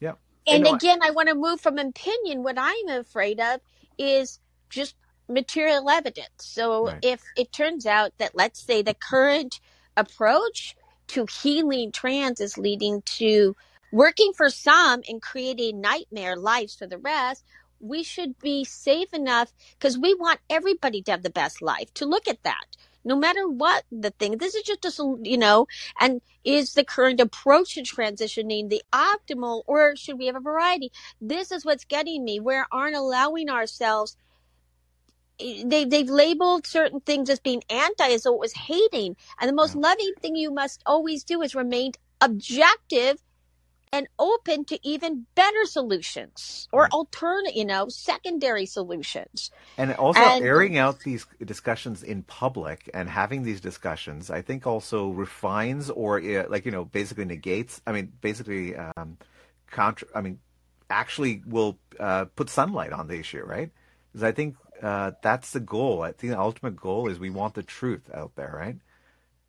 Yeah. 0.00 0.14
And 0.46 0.64
know, 0.64 0.72
I- 0.74 0.76
again, 0.76 1.00
I 1.02 1.12
want 1.12 1.30
to 1.30 1.36
move 1.36 1.62
from 1.62 1.78
opinion. 1.78 2.44
What 2.44 2.58
I'm 2.58 2.88
afraid 2.90 3.40
of 3.40 3.62
is 3.98 4.40
just 4.70 4.96
material 5.30 5.90
evidence. 5.90 6.30
So 6.40 6.92
Right. 6.92 7.00
if 7.02 7.22
it 7.36 7.52
turns 7.52 7.86
out 7.86 8.12
that, 8.18 8.36
let's 8.36 8.60
say, 8.60 8.82
the 8.82 8.94
current 8.94 9.60
approach 9.96 10.76
to 11.08 11.26
healing 11.26 11.92
trans 11.92 12.40
is 12.40 12.58
leading 12.58 13.02
to 13.04 13.56
working 13.92 14.34
for 14.36 14.50
some 14.50 15.02
and 15.08 15.22
creating 15.22 15.80
nightmare 15.80 16.36
lives 16.36 16.76
for 16.76 16.88
the 16.88 16.98
rest, 16.98 17.44
we 17.80 18.02
should 18.02 18.38
be 18.38 18.64
safe 18.64 19.12
enough 19.12 19.52
because 19.78 19.98
we 19.98 20.14
want 20.14 20.40
everybody 20.50 21.02
to 21.02 21.10
have 21.10 21.22
the 21.22 21.30
best 21.30 21.62
life 21.62 21.92
to 21.94 22.06
look 22.06 22.28
at 22.28 22.42
that. 22.44 22.66
No 23.04 23.16
matter 23.16 23.48
what 23.48 23.84
the 23.90 24.10
thing, 24.10 24.38
this 24.38 24.54
is 24.54 24.62
just 24.64 24.98
a, 24.98 25.16
you 25.22 25.38
know, 25.38 25.66
and 25.98 26.20
is 26.44 26.74
the 26.74 26.84
current 26.84 27.20
approach 27.20 27.74
to 27.74 27.82
transitioning 27.82 28.68
the 28.68 28.82
optimal 28.92 29.62
or 29.66 29.96
should 29.96 30.18
we 30.18 30.26
have 30.26 30.36
a 30.36 30.40
variety? 30.40 30.92
This 31.20 31.50
is 31.52 31.64
what's 31.64 31.84
getting 31.84 32.24
me. 32.24 32.40
We 32.40 32.60
aren't 32.70 32.96
allowing 32.96 33.48
ourselves 33.48 34.16
eh, 35.40 35.62
they 35.64 35.84
they've 35.84 36.10
labeled 36.10 36.66
certain 36.66 37.00
things 37.00 37.30
as 37.30 37.40
being 37.40 37.62
anti 37.70 38.08
as 38.08 38.24
though 38.24 38.34
it 38.34 38.40
was 38.40 38.52
hating. 38.52 39.16
And 39.40 39.48
the 39.48 39.54
most 39.54 39.74
loving 39.76 40.12
thing 40.20 40.36
you 40.36 40.50
must 40.50 40.82
always 40.84 41.24
do 41.24 41.40
is 41.42 41.54
remain 41.54 41.92
objective 42.20 43.22
and 43.92 44.08
open 44.18 44.64
to 44.66 44.78
even 44.86 45.26
better 45.34 45.64
solutions 45.64 46.68
or 46.72 46.82
Right. 46.82 46.92
alternate, 46.92 47.54
you 47.54 47.64
know, 47.64 47.88
secondary 47.88 48.66
solutions. 48.66 49.50
And 49.76 49.92
also 49.94 50.20
And- 50.20 50.44
airing 50.44 50.76
out 50.78 51.00
these 51.00 51.26
discussions 51.44 52.02
in 52.02 52.22
public 52.22 52.90
and 52.94 53.08
having 53.08 53.42
these 53.42 53.60
discussions, 53.60 54.30
I 54.30 54.42
think 54.42 54.66
also 54.66 55.10
refines 55.10 55.90
or 55.90 56.18
uh, 56.20 56.44
like 56.48 56.64
you 56.64 56.72
know 56.72 56.84
basically 56.84 57.24
negates. 57.24 57.80
I 57.86 57.92
mean, 57.92 58.12
basically 58.20 58.76
um, 58.76 59.18
contra. 59.70 60.08
I 60.14 60.20
mean, 60.20 60.40
actually 60.90 61.42
will 61.46 61.78
uh, 62.00 62.26
put 62.26 62.50
sunlight 62.50 62.92
on 62.92 63.08
the 63.08 63.18
issue, 63.18 63.42
right? 63.44 63.70
Because 64.12 64.22
I 64.22 64.32
think 64.32 64.56
uh, 64.82 65.12
that's 65.22 65.52
the 65.52 65.60
goal. 65.60 66.02
I 66.02 66.12
think 66.12 66.32
the 66.32 66.38
ultimate 66.40 66.76
goal 66.76 67.08
is 67.08 67.18
we 67.18 67.30
want 67.30 67.54
the 67.54 67.62
truth 67.62 68.08
out 68.14 68.32
there, 68.36 68.54
right? 68.56 68.76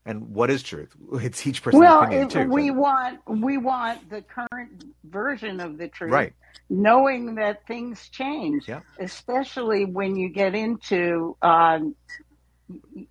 And 0.09 0.33
what 0.33 0.49
is 0.49 0.63
truth? 0.63 0.95
It's 1.21 1.45
each 1.45 1.61
person's 1.61 1.81
Well, 1.83 2.03
opinion 2.03 2.29
too. 2.29 2.45
we 2.49 2.71
want 2.71 3.19
we 3.27 3.57
want 3.57 4.09
the 4.09 4.23
current 4.23 4.71
version 5.03 5.59
of 5.59 5.77
the 5.77 5.87
truth, 5.87 6.11
Right. 6.11 6.33
knowing 6.67 7.35
that 7.35 7.67
things 7.67 8.09
change, 8.09 8.67
Yeah. 8.67 8.81
especially 8.99 9.85
when 9.85 10.15
you 10.15 10.29
get 10.29 10.55
into 10.55 11.37
um, 11.43 11.95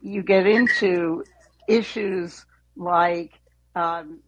you 0.02 0.22
get 0.24 0.46
into 0.48 1.22
issues 1.68 2.44
like 2.76 3.30
um, 3.76 4.18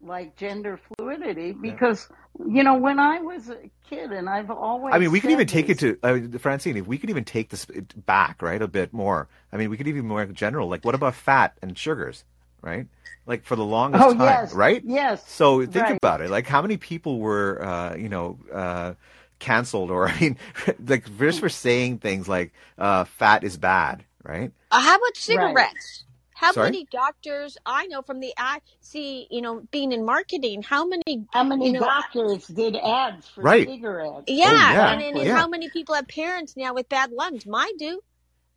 like 0.00 0.36
gender 0.36 0.80
fluidity. 0.96 1.52
Because 1.52 2.08
you 2.38 2.62
know, 2.62 2.74
when 2.74 2.98
I 2.98 3.20
was 3.20 3.48
a 3.50 3.58
kid, 3.88 4.12
and 4.12 4.28
I've 4.28 4.50
always 4.50 4.94
I 4.94 4.98
mean, 4.98 5.10
we 5.10 5.20
could 5.20 5.30
even 5.30 5.46
take 5.46 5.66
this, 5.66 5.82
it 5.82 6.00
to 6.02 6.34
uh, 6.34 6.38
Francine. 6.38 6.76
If 6.76 6.86
we 6.86 6.98
could 6.98 7.10
even 7.10 7.24
take 7.24 7.50
this 7.50 7.66
back, 8.06 8.42
right, 8.42 8.60
a 8.60 8.68
bit 8.68 8.92
more. 8.92 9.28
I 9.52 9.56
mean, 9.56 9.70
we 9.70 9.76
could 9.76 9.88
even 9.88 10.06
more 10.06 10.24
general. 10.26 10.68
Like, 10.68 10.84
what 10.84 10.94
about 10.94 11.14
fat 11.14 11.56
and 11.62 11.76
sugars, 11.76 12.24
right? 12.62 12.86
Like 13.26 13.44
for 13.44 13.54
the 13.54 13.64
longest 13.64 14.04
Oh 14.04 14.14
time, 14.14 14.20
yes, 14.20 14.54
right? 14.54 14.82
Yes. 14.84 15.28
So 15.30 15.64
think 15.66 15.76
right. 15.76 15.96
about 15.96 16.20
it. 16.22 16.30
Like, 16.30 16.46
how 16.46 16.62
many 16.62 16.76
people 16.76 17.18
were, 17.20 17.62
uh, 17.62 17.96
you 17.96 18.08
know, 18.08 18.38
uh, 18.52 18.94
canceled, 19.38 19.90
or 19.90 20.08
I 20.08 20.18
mean, 20.18 20.38
like 20.86 21.04
just 21.18 21.40
for 21.40 21.48
saying 21.48 21.98
things 21.98 22.28
like 22.28 22.52
uh, 22.78 23.04
"fat 23.04 23.44
is 23.44 23.56
bad," 23.56 24.04
right? 24.22 24.52
Uh, 24.70 24.80
how 24.80 24.96
about 24.96 25.16
cigarettes? 25.16 26.04
How 26.42 26.50
Sorry? 26.50 26.66
many 26.70 26.88
doctors 26.90 27.56
I 27.64 27.86
know 27.86 28.02
from 28.02 28.18
the 28.18 28.34
I 28.36 28.60
see, 28.80 29.28
you 29.30 29.40
know, 29.40 29.62
being 29.70 29.92
in 29.92 30.04
marketing, 30.04 30.62
how 30.62 30.84
many 30.84 31.24
How 31.32 31.44
many 31.44 31.66
you 31.66 31.72
know, 31.74 31.80
doctors 31.80 32.48
did 32.48 32.74
ads 32.74 33.28
for 33.28 33.42
Right. 33.42 33.68
cigarettes? 33.68 34.24
Yeah, 34.26 34.46
oh, 34.48 34.50
yeah, 34.50 34.92
and, 34.92 35.02
and, 35.02 35.16
and 35.18 35.26
yeah. 35.26 35.36
how 35.36 35.46
many 35.46 35.70
people 35.70 35.94
have 35.94 36.08
parents 36.08 36.56
now 36.56 36.74
with 36.74 36.88
bad 36.88 37.12
lungs? 37.12 37.46
Mine 37.46 37.76
do. 37.78 38.00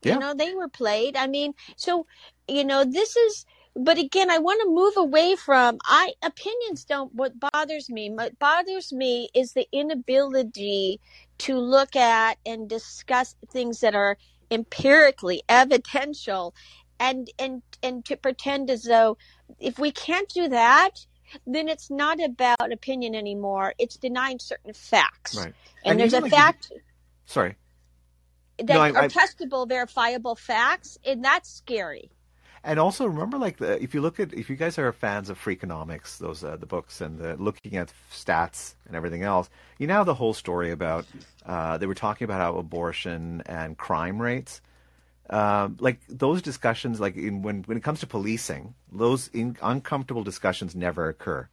Yeah. 0.01 0.15
You 0.15 0.20
know, 0.20 0.34
they 0.34 0.56
were 0.56 0.68
played. 0.68 1.15
I 1.15 1.27
mean, 1.27 1.54
so 1.75 2.08
you 2.48 2.63
know, 2.63 2.84
this 2.84 3.15
is. 3.15 3.46
But 3.77 3.98
again, 4.00 4.32
I 4.32 4.39
want 4.39 4.62
to 4.63 4.70
move 4.70 4.94
away 4.98 5.36
from 5.36 5.77
I 5.86 6.13
opinions. 6.24 6.86
Don't. 6.86 7.13
What 7.13 7.34
bothers 7.39 7.88
me? 7.89 8.10
What 8.10 8.39
bothers 8.39 8.92
me 8.92 9.30
is 9.36 9.54
the 9.54 9.68
inability 9.72 11.01
to 11.39 11.60
look 11.60 11.96
at 11.96 12.39
and 12.48 12.68
discuss 12.68 13.36
things 13.51 13.82
that 13.82 13.94
are 13.94 14.18
empirically 14.51 15.44
evidential, 15.50 16.54
and 17.00 17.30
and 17.40 17.62
and 17.84 18.06
to 18.06 18.16
pretend 18.16 18.70
as 18.70 18.84
though 18.84 19.18
if 19.60 19.78
we 19.80 19.92
can't 19.92 20.30
do 20.30 20.48
that, 20.50 20.92
then 21.46 21.68
it's 21.70 21.90
not 21.90 22.20
about 22.24 22.72
opinion 22.72 23.16
anymore. 23.16 23.74
It's 23.80 23.98
denying 23.98 24.40
certain 24.40 24.74
facts. 24.74 25.36
Right. 25.36 25.54
And, 25.84 25.92
And 25.92 26.00
there's 26.00 26.14
a 26.14 26.22
like 26.22 26.32
fact 26.32 26.72
Sorry. 27.25 27.56
that 28.58 28.68
No, 28.70 28.82
I- 28.82 28.92
are 28.92 28.98
I- 29.04 29.08
testable, 29.08 29.68
verifiable 29.68 30.36
facts, 30.36 30.98
and 31.06 31.24
that's 31.24 31.50
scary. 31.50 32.12
And 32.68 32.80
also 32.80 33.06
remember, 33.06 33.38
like, 33.38 33.58
the, 33.58 33.80
if 33.84 33.94
you 33.94 34.02
look 34.02 34.20
at, 34.20 34.34
if 34.34 34.50
you 34.50 34.56
guys 34.56 34.80
are 34.80 34.92
fans 34.92 35.30
of 35.30 35.38
Freakonomics, 35.40 36.18
those 36.18 36.44
uh, 36.44 36.58
the 36.58 36.66
books 36.66 37.00
and 37.00 37.20
the, 37.20 37.36
looking 37.36 37.75
at 37.78 37.94
stats 38.12 38.74
and 38.88 38.96
everything 38.96 39.22
else, 39.22 39.51
you 39.77 39.86
know 39.86 40.03
the 40.03 40.16
whole 40.16 40.34
story 40.34 40.72
about 40.72 41.05
uh, 41.46 41.77
they 41.77 41.86
were 41.86 41.94
talking 41.94 42.25
about 42.25 42.42
how 42.42 42.58
abortion 42.58 43.44
and 43.46 43.77
crime 43.77 44.20
rates, 44.20 44.62
um, 45.29 45.77
like 45.79 46.00
those 46.07 46.42
discussions, 46.42 47.00
like 47.00 47.16
in, 47.16 47.42
when 47.42 47.64
when 47.64 47.77
it 47.77 47.83
comes 47.83 48.00
to 48.01 48.07
policing, 48.07 48.75
those 48.92 49.27
in, 49.29 49.57
uncomfortable 49.61 50.24
discussions 50.24 50.75
never 50.75 51.09
occur. 51.09 51.48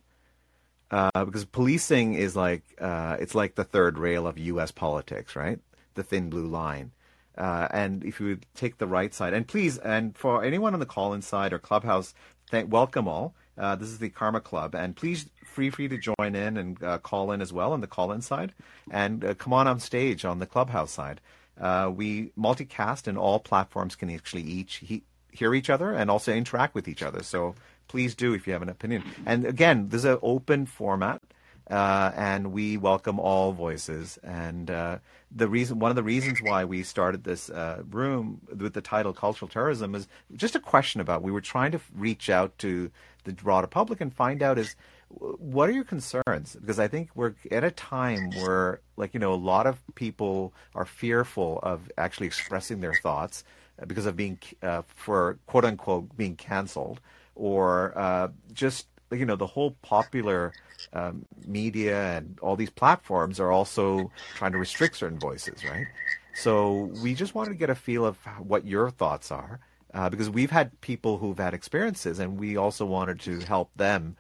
uh, 0.91 1.25
because 1.25 1.45
policing 1.45 2.15
is 2.15 2.37
like 2.37 2.63
uh, 2.81 3.17
it's 3.19 3.35
like 3.35 3.55
the 3.55 3.65
third 3.65 3.99
rail 3.99 4.27
of 4.27 4.39
U.S. 4.39 4.71
politics, 4.71 5.35
right? 5.37 5.59
The 5.95 6.03
thin 6.03 6.31
blue 6.31 6.47
line. 6.47 6.93
Uh, 7.37 7.67
and 7.73 8.05
if 8.05 8.21
you 8.21 8.39
take 8.55 8.77
the 8.79 8.87
right 8.87 9.15
side, 9.15 9.33
and 9.33 9.49
please, 9.49 9.79
and 9.79 10.17
for 10.17 10.45
anyone 10.45 10.75
on 10.75 10.81
the 10.81 10.87
call-in 10.87 11.23
side 11.23 11.53
or 11.55 11.59
clubhouse, 11.59 12.13
thank, 12.51 12.71
welcome 12.71 13.09
all. 13.09 13.35
Uh, 13.57 13.75
this 13.75 13.89
is 13.89 13.99
the 13.99 14.11
Karma 14.11 14.41
Club, 14.41 14.75
and 14.75 14.95
please 14.97 15.29
free 15.45 15.71
free 15.71 15.89
to 15.89 15.99
join 15.99 16.35
in 16.35 16.57
and 16.59 16.83
uh, 16.83 16.99
call 16.99 17.33
in 17.33 17.41
as 17.41 17.53
well 17.53 17.73
on 17.73 17.81
the 17.81 17.87
call-in 17.87 18.21
side, 18.21 18.53
and 18.91 19.25
uh, 19.25 19.35
come 19.35 19.53
on 19.55 19.67
on 19.67 19.81
stage 19.81 20.25
on 20.27 20.41
the 20.41 20.47
clubhouse 20.47 20.91
side. 20.91 21.21
Uh, 21.61 21.91
we 21.95 22.33
multicast, 22.39 23.07
and 23.07 23.19
all 23.19 23.39
platforms 23.39 23.95
can 23.97 24.11
actually 24.11 24.43
each 24.43 24.77
he- 24.77 25.05
hear 25.31 25.55
each 25.55 25.71
other 25.71 25.93
and 25.93 26.11
also 26.11 26.33
interact 26.33 26.75
with 26.75 26.89
each 26.89 27.03
other. 27.03 27.23
So 27.23 27.55
please 27.89 28.15
do 28.15 28.35
if 28.35 28.47
you 28.47 28.53
have 28.53 28.63
an 28.63 28.69
opinion. 28.69 29.05
And 29.27 29.45
again, 29.45 29.89
this 29.89 30.01
is 30.01 30.05
an 30.07 30.19
open 30.23 30.67
format. 30.67 31.23
Uh, 31.71 32.11
and 32.17 32.53
we 32.53 32.77
welcome 32.77 33.21
all 33.21 33.53
voices. 33.53 34.19
And 34.25 34.69
uh, 34.69 34.99
the 35.31 35.49
reason, 35.49 35.79
one 35.79 35.91
of 35.91 35.97
the 35.97 36.03
reasons 36.03 36.41
why 36.43 36.65
we 36.65 36.83
started 36.83 37.23
this 37.23 37.49
uh, 37.51 37.83
room 37.89 38.41
with 38.49 38.75
the 38.75 38.81
title 38.83 39.13
"Cultural 39.13 39.49
Terrorism" 39.49 39.95
is 39.95 40.09
just 40.35 40.57
a 40.57 40.61
question 40.61 41.01
about. 41.01 41.23
We 41.23 41.31
were 41.31 41.41
trying 41.41 41.71
to 41.73 41.81
reach 41.95 42.29
out 42.29 42.59
to 42.59 42.91
the 43.25 43.33
broader 43.33 43.69
public 43.69 44.01
and 44.01 44.13
find 44.13 44.43
out 44.43 44.59
is 44.59 44.75
what 45.19 45.69
are 45.69 45.73
your 45.73 45.85
concerns? 45.85 46.57
Because 46.61 46.79
I 46.79 46.89
think 46.89 47.11
we're 47.15 47.35
at 47.51 47.65
a 47.65 47.71
time 47.71 48.31
where, 48.31 48.81
like 48.97 49.15
you 49.15 49.21
know, 49.21 49.33
a 49.33 49.37
lot 49.37 49.67
of 49.67 49.81
people 49.95 50.53
are 50.75 50.85
fearful 50.85 51.61
of 51.63 51.91
actually 51.99 52.27
expressing 52.27 52.81
their 52.81 52.95
thoughts 52.95 53.45
because 53.87 54.07
of 54.07 54.17
being, 54.17 54.39
uh, 54.63 54.83
for 54.87 55.39
quote 55.47 55.65
unquote, 55.65 56.17
being 56.17 56.37
canceled, 56.37 57.01
or 57.35 57.97
uh, 57.97 58.29
just 58.53 58.87
you 59.11 59.27
know 59.27 59.37
the 59.37 59.47
whole 59.47 59.73
popular 59.83 60.53
um, 60.93 61.25
media 61.47 62.17
and 62.17 62.39
all 62.41 62.57
these 62.57 62.71
platforms 62.71 63.39
are 63.41 63.53
also 63.53 64.11
trying 64.35 64.53
to 64.53 64.59
restrict 64.59 64.97
certain 64.97 65.19
voices, 65.19 65.65
right? 65.65 65.87
So 66.35 66.91
we 67.03 67.15
just 67.15 67.35
wanted 67.35 67.51
to 67.51 67.57
get 67.57 67.71
a 67.71 67.75
feel 67.75 68.07
of 68.07 68.17
what 68.39 68.67
your 68.67 68.91
thoughts 68.91 69.31
are, 69.31 69.61
uh, 69.93 70.09
because 70.09 70.31
we've 70.31 70.51
had 70.51 70.81
people 70.81 71.19
who've 71.19 71.39
had 71.39 71.55
experiences, 71.55 72.19
and 72.19 72.39
we 72.39 72.57
also 72.57 72.87
wanted 72.87 73.21
to 73.21 73.41
help 73.41 73.71
them, 73.77 74.17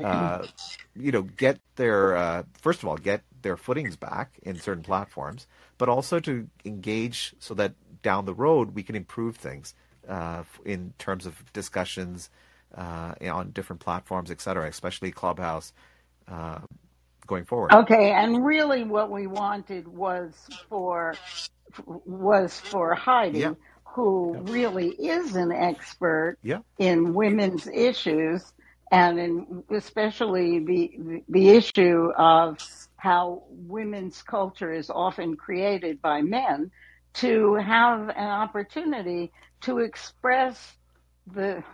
uh, 0.00 0.46
you 0.96 1.12
know, 1.12 1.22
get 1.22 1.60
their 1.76 2.16
uh, 2.16 2.42
first 2.60 2.82
of 2.82 2.88
all 2.88 2.96
get 2.96 3.22
their 3.42 3.56
footings 3.56 3.96
back 3.96 4.38
in 4.42 4.58
certain 4.60 4.82
platforms, 4.84 5.46
but 5.78 5.88
also 5.88 6.20
to 6.20 6.48
engage 6.64 7.34
so 7.38 7.54
that 7.54 7.74
down 8.02 8.24
the 8.26 8.34
road 8.34 8.74
we 8.74 8.82
can 8.82 8.96
improve 8.96 9.36
things 9.36 9.74
uh, 10.08 10.44
in 10.64 10.94
terms 10.98 11.26
of 11.26 11.52
discussions 11.52 12.30
uh, 12.76 13.14
on 13.22 13.50
different 13.52 13.80
platforms, 13.80 14.30
et 14.30 14.40
cetera, 14.40 14.68
especially 14.68 15.10
Clubhouse 15.12 15.72
uh, 16.28 16.60
going 17.26 17.44
forward. 17.44 17.74
Okay, 17.74 18.12
and 18.12 18.44
really, 18.44 18.84
what 18.84 19.10
we 19.10 19.26
wanted 19.26 19.88
was 19.88 20.34
for 20.70 21.20
was 21.86 22.58
for 22.70 22.94
Heidi, 22.94 23.40
Yeah. 23.40 23.54
who 23.94 24.34
Yeah. 24.34 24.42
really 24.42 24.90
is 24.90 25.36
an 25.36 25.52
expert 25.52 26.38
Yeah. 26.42 26.60
in 26.78 27.14
women's 27.14 27.66
issues, 27.68 28.44
and 28.92 29.18
in 29.18 29.64
especially 29.70 30.58
the 30.60 31.22
the 31.28 31.48
issue 31.50 32.12
of 32.16 32.58
how 32.96 33.42
women's 33.48 34.22
culture 34.22 34.72
is 34.72 34.90
often 34.90 35.34
created 35.34 36.00
by 36.02 36.20
men, 36.20 36.70
to 37.14 37.54
have 37.54 38.10
an 38.10 38.28
opportunity 38.28 39.32
to 39.62 39.78
express 39.78 40.76
the 41.34 41.64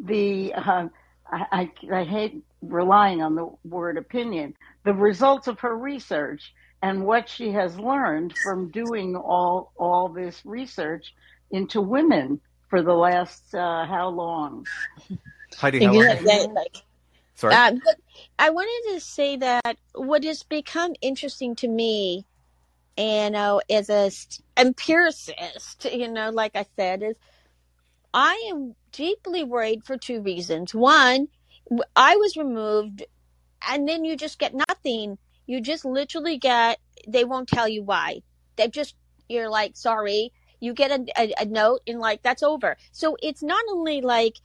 the 0.00 0.52
uh, 0.54 0.88
I, 1.30 1.70
I, 1.90 2.04
hate 2.04 2.44
relying 2.60 3.22
on 3.22 3.34
the 3.34 3.48
word 3.64 3.96
opinion, 3.96 4.54
the 4.84 4.92
results 4.92 5.46
of 5.46 5.60
her 5.60 5.76
research 5.76 6.52
and 6.82 7.06
what 7.06 7.28
she 7.28 7.50
has 7.52 7.78
learned 7.78 8.34
from 8.42 8.70
doing 8.70 9.14
all 9.16 9.72
all 9.76 10.08
this 10.08 10.42
research 10.44 11.14
into 11.52 11.80
women 11.80 12.40
for 12.68 12.82
the 12.82 12.92
last 12.92 13.54
uh, 13.54 13.86
how 13.86 14.08
long? 14.08 14.66
Heidi, 15.58 15.84
how 15.84 15.92
long? 15.92 16.02
Yeah, 16.02 16.20
yeah, 16.24 16.46
like, 16.52 16.82
Sorry. 17.34 17.54
uh, 17.54 17.72
I 18.38 18.50
wanted 18.50 18.94
to 18.94 19.00
say 19.00 19.36
that 19.36 19.76
what 19.94 20.24
has 20.24 20.42
become 20.42 20.94
interesting 21.00 21.56
to 21.56 21.68
me, 21.68 22.24
you 22.96 23.30
know, 23.30 23.60
as 23.68 23.90
a 23.90 24.10
empiricist, 24.56 25.86
you 25.92 26.08
know, 26.08 26.30
like 26.30 26.54
I 26.54 26.66
said, 26.76 27.02
is 27.02 27.16
I 28.12 28.50
am 28.50 28.74
deeply 28.92 29.42
worried 29.42 29.84
for 29.84 29.96
two 29.96 30.20
reasons. 30.22 30.74
One, 30.74 31.28
I 31.96 32.16
was 32.16 32.36
removed, 32.36 33.04
and 33.68 33.88
then 33.88 34.04
you 34.04 34.16
just 34.16 34.38
get 34.38 34.54
nothing. 34.54 35.18
You 35.46 35.60
just 35.60 35.84
literally 35.84 36.38
get, 36.38 36.78
they 37.08 37.24
won't 37.24 37.48
tell 37.48 37.68
you 37.68 37.82
why. 37.82 38.22
They 38.56 38.68
just, 38.68 38.94
you're 39.28 39.50
like, 39.50 39.76
sorry. 39.76 40.32
You 40.60 40.72
get 40.72 40.90
a, 40.92 41.04
a, 41.18 41.34
a 41.40 41.44
note 41.44 41.80
and 41.86 41.98
like, 41.98 42.22
that's 42.22 42.42
over. 42.42 42.76
So 42.92 43.16
it's 43.22 43.42
not 43.42 43.62
only 43.70 44.00
like, 44.00 44.36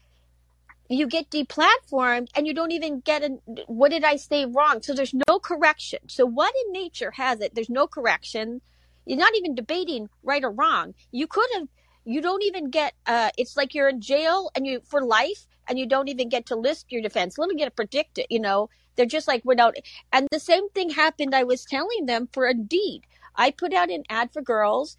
you 0.89 1.05
get 1.05 1.29
deplatformed 1.29 2.29
and 2.35 2.47
you 2.47 2.53
don't 2.53 2.71
even 2.71 2.99
get 2.99 3.23
a 3.23 3.29
what 3.67 3.91
did 3.91 4.03
I 4.03 4.15
say 4.15 4.45
wrong? 4.45 4.81
So 4.81 4.93
there's 4.93 5.13
no 5.13 5.39
correction. 5.39 5.99
So 6.07 6.25
what 6.25 6.53
in 6.65 6.73
nature 6.73 7.11
has 7.11 7.39
it? 7.41 7.53
There's 7.53 7.69
no 7.69 7.87
correction. 7.87 8.61
You're 9.05 9.19
not 9.19 9.35
even 9.35 9.55
debating 9.55 10.09
right 10.23 10.43
or 10.43 10.51
wrong. 10.51 10.95
You 11.11 11.27
could 11.27 11.47
have 11.53 11.67
you 12.05 12.21
don't 12.21 12.43
even 12.43 12.71
get 12.71 12.93
uh 13.05 13.29
it's 13.37 13.55
like 13.55 13.75
you're 13.75 13.89
in 13.89 14.01
jail 14.01 14.49
and 14.55 14.65
you 14.65 14.81
for 14.83 15.03
life 15.03 15.45
and 15.67 15.77
you 15.77 15.85
don't 15.85 16.09
even 16.09 16.27
get 16.27 16.47
to 16.47 16.55
list 16.55 16.87
your 16.89 17.03
defense. 17.03 17.37
Let 17.37 17.49
me 17.49 17.55
get 17.55 17.65
to 17.65 17.71
predict 17.71 18.17
it, 18.17 18.27
you 18.31 18.39
know. 18.39 18.69
They're 18.95 19.05
just 19.05 19.27
like 19.27 19.45
without 19.45 19.75
and 20.11 20.27
the 20.31 20.39
same 20.39 20.69
thing 20.69 20.89
happened 20.89 21.35
I 21.35 21.43
was 21.43 21.65
telling 21.65 22.07
them 22.07 22.27
for 22.33 22.47
Indeed. 22.47 23.03
I 23.35 23.51
put 23.51 23.73
out 23.73 23.91
an 23.91 24.03
ad 24.09 24.33
for 24.33 24.41
girls 24.41 24.97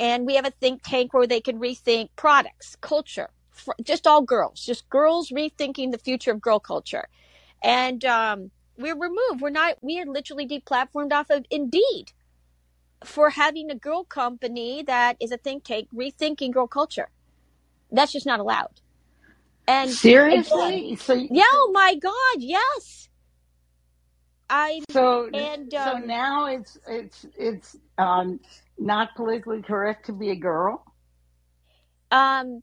and 0.00 0.26
we 0.26 0.34
have 0.36 0.46
a 0.46 0.50
think 0.50 0.82
tank 0.82 1.12
where 1.12 1.26
they 1.26 1.40
can 1.40 1.60
rethink 1.60 2.08
products, 2.16 2.76
culture, 2.80 3.30
fr- 3.56 3.72
just 3.82 4.06
all 4.06 4.22
girls, 4.22 4.64
just 4.64 4.88
girls 4.88 5.30
rethinking 5.30 5.92
the 5.92 5.98
future 5.98 6.30
of 6.30 6.40
girl 6.40 6.60
culture. 6.60 7.08
And 7.62 8.04
um, 8.04 8.50
we're 8.76 8.96
removed. 8.98 9.40
We're 9.40 9.50
not. 9.50 9.78
We 9.82 9.98
are 10.00 10.06
literally 10.06 10.46
deplatformed 10.46 11.12
off 11.12 11.30
of 11.30 11.44
Indeed 11.50 12.12
for 13.04 13.30
having 13.30 13.70
a 13.70 13.74
girl 13.74 14.04
company 14.04 14.82
that 14.82 15.16
is 15.20 15.32
a 15.32 15.36
think 15.36 15.64
tank 15.64 15.88
rethinking 15.94 16.52
girl 16.52 16.66
culture. 16.66 17.08
That's 17.90 18.12
just 18.12 18.26
not 18.26 18.40
allowed. 18.40 18.80
And 19.68 19.90
again, 19.90 19.96
Seriously? 19.96 20.96
So 20.96 21.14
yeah, 21.14 21.42
oh 21.52 21.70
my 21.72 21.94
God, 21.96 22.36
yes. 22.38 23.08
I 24.48 24.80
so 24.90 25.28
and 25.34 25.72
so 25.72 25.94
um, 25.94 26.06
now 26.06 26.46
it's 26.46 26.78
it's 26.86 27.26
it's 27.36 27.76
um, 27.98 28.40
not 28.78 29.14
politically 29.16 29.62
correct 29.62 30.06
to 30.06 30.12
be 30.12 30.30
a 30.30 30.36
girl. 30.36 30.84
um 32.12 32.62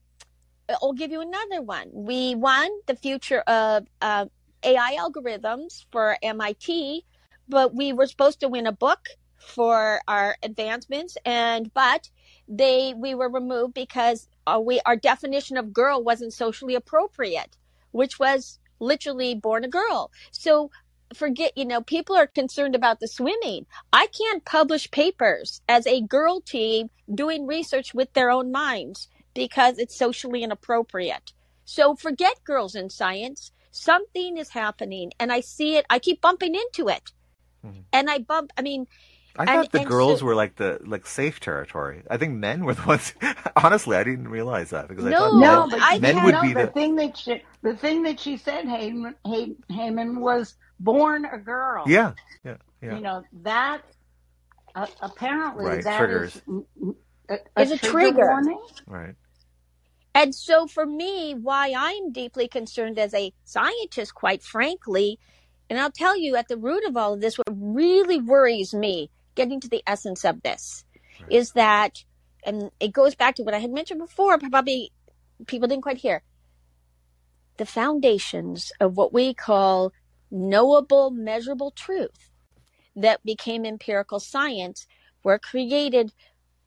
I'll 0.68 0.92
give 0.92 1.10
you 1.10 1.20
another 1.20 1.62
one. 1.62 1.90
We 1.92 2.34
won 2.34 2.70
the 2.86 2.96
future 2.96 3.40
of 3.40 3.86
uh, 4.00 4.26
AI 4.62 4.96
algorithms 4.98 5.84
for 5.92 6.16
MIT, 6.22 7.04
but 7.48 7.74
we 7.74 7.92
were 7.92 8.06
supposed 8.06 8.40
to 8.40 8.48
win 8.48 8.66
a 8.66 8.72
book 8.72 9.08
for 9.38 10.00
our 10.08 10.36
advancements, 10.42 11.16
and 11.24 11.72
but 11.74 12.08
they 12.48 12.94
we 12.96 13.14
were 13.14 13.28
removed 13.28 13.74
because 13.74 14.28
uh, 14.46 14.60
we 14.64 14.80
our 14.86 14.96
definition 14.96 15.56
of 15.56 15.72
girl 15.72 16.02
wasn't 16.02 16.32
socially 16.32 16.74
appropriate, 16.74 17.56
which 17.92 18.18
was 18.18 18.58
literally 18.80 19.34
born 19.34 19.64
a 19.64 19.68
girl. 19.68 20.10
So 20.30 20.70
forget, 21.14 21.52
you 21.56 21.66
know, 21.66 21.82
people 21.82 22.16
are 22.16 22.26
concerned 22.26 22.74
about 22.74 23.00
the 23.00 23.08
swimming. 23.08 23.66
I 23.92 24.06
can't 24.06 24.44
publish 24.44 24.90
papers 24.90 25.60
as 25.68 25.86
a 25.86 26.00
girl 26.00 26.40
team 26.40 26.88
doing 27.14 27.46
research 27.46 27.92
with 27.94 28.12
their 28.14 28.30
own 28.30 28.50
minds 28.50 29.08
because 29.34 29.78
it's 29.78 29.98
socially 29.98 30.42
inappropriate. 30.42 31.32
So 31.64 31.94
forget 31.96 32.44
girls 32.44 32.74
in 32.74 32.90
science. 32.90 33.52
Something 33.70 34.38
is 34.38 34.50
happening 34.50 35.12
and 35.20 35.32
I 35.32 35.40
see 35.40 35.76
it. 35.76 35.86
I 35.90 35.98
keep 35.98 36.20
bumping 36.20 36.54
into 36.54 36.88
it. 36.88 37.12
Mhm. 37.64 37.84
And 37.92 38.10
I 38.10 38.18
bump, 38.18 38.52
I 38.56 38.62
mean, 38.62 38.86
I 39.36 39.46
and, 39.46 39.48
thought 39.48 39.72
the 39.72 39.80
and 39.80 39.92
girls 39.92 40.22
so, 40.22 40.22
were 40.22 40.34
like 40.34 40.56
the 40.56 40.80
like 40.86 41.06
safe 41.06 41.40
territory. 41.40 42.02
I 42.10 42.16
think 42.18 42.34
men 42.34 42.64
were 42.64 42.74
the 42.74 42.82
ones. 42.86 43.14
Honestly, 43.56 43.96
I 43.96 44.04
didn't 44.04 44.28
realize 44.28 44.70
that 44.70 44.88
because 44.88 45.04
I 45.06 45.12
No, 45.12 45.18
thought 45.18 45.34
men 45.34 45.64
No, 45.64 45.68
but 45.68 45.80
I 45.80 46.00
men 46.00 46.22
yeah, 46.22 46.22
would 46.22 46.40
no. 46.40 46.40
be 46.40 46.54
The 46.54 46.66
the 46.66 46.68
thing 46.68 46.96
that 46.96 47.16
she, 47.18 47.42
the 47.62 47.76
thing 47.76 48.02
that 48.04 48.20
she 48.20 48.36
said, 48.38 48.64
Heyman, 48.66 49.14
Hay, 49.26 49.54
Heyman 49.70 50.20
was 50.20 50.56
born 50.80 51.24
a 51.26 51.38
girl. 51.38 51.96
yeah 51.96 52.14
yeah 52.44 52.56
yeah 52.82 52.90
You 52.90 53.02
know 53.02 53.24
that. 53.42 53.82
Uh, 54.74 54.88
apparently, 55.02 55.76
right 55.76 55.84
that 55.84 56.10
triggers 56.10 56.42
is 56.42 56.42
a, 57.30 57.36
a 57.56 57.66
is 57.66 57.72
a 57.72 57.78
trigger 57.78 58.10
trigger. 58.10 58.12
warning. 58.12 58.60
right 58.86 59.16
And 60.14 60.34
so 60.34 60.66
for 60.66 60.86
me, 60.86 61.34
why 61.34 61.74
I'm 61.76 62.12
deeply 62.12 62.46
concerned 62.46 62.98
as 62.98 63.12
a 63.14 63.32
scientist, 63.44 64.14
quite 64.14 64.42
frankly, 64.42 65.18
and 65.68 65.78
I'll 65.78 65.90
tell 65.90 66.16
you 66.16 66.36
at 66.36 66.46
the 66.46 66.56
root 66.56 66.84
of 66.86 66.96
all 66.96 67.14
of 67.14 67.20
this, 67.20 67.36
what 67.36 67.48
really 67.50 68.20
worries 68.20 68.72
me, 68.72 69.10
getting 69.34 69.60
to 69.60 69.68
the 69.68 69.82
essence 69.86 70.24
of 70.24 70.42
this, 70.42 70.84
right. 71.20 71.32
is 71.32 71.52
that, 71.52 72.04
and 72.44 72.70
it 72.78 72.92
goes 72.92 73.16
back 73.16 73.34
to 73.36 73.42
what 73.42 73.54
I 73.54 73.58
had 73.58 73.72
mentioned 73.72 73.98
before, 73.98 74.38
probably 74.38 74.92
people 75.46 75.66
didn't 75.66 75.82
quite 75.82 75.98
hear, 75.98 76.22
the 77.56 77.66
foundations 77.66 78.70
of 78.80 78.96
what 78.96 79.12
we 79.12 79.34
call 79.34 79.92
knowable, 80.30 81.10
measurable 81.10 81.72
truth 81.72 82.30
that 82.94 83.24
became 83.24 83.64
empirical 83.64 84.20
science 84.20 84.86
were 85.24 85.38
created 85.38 86.12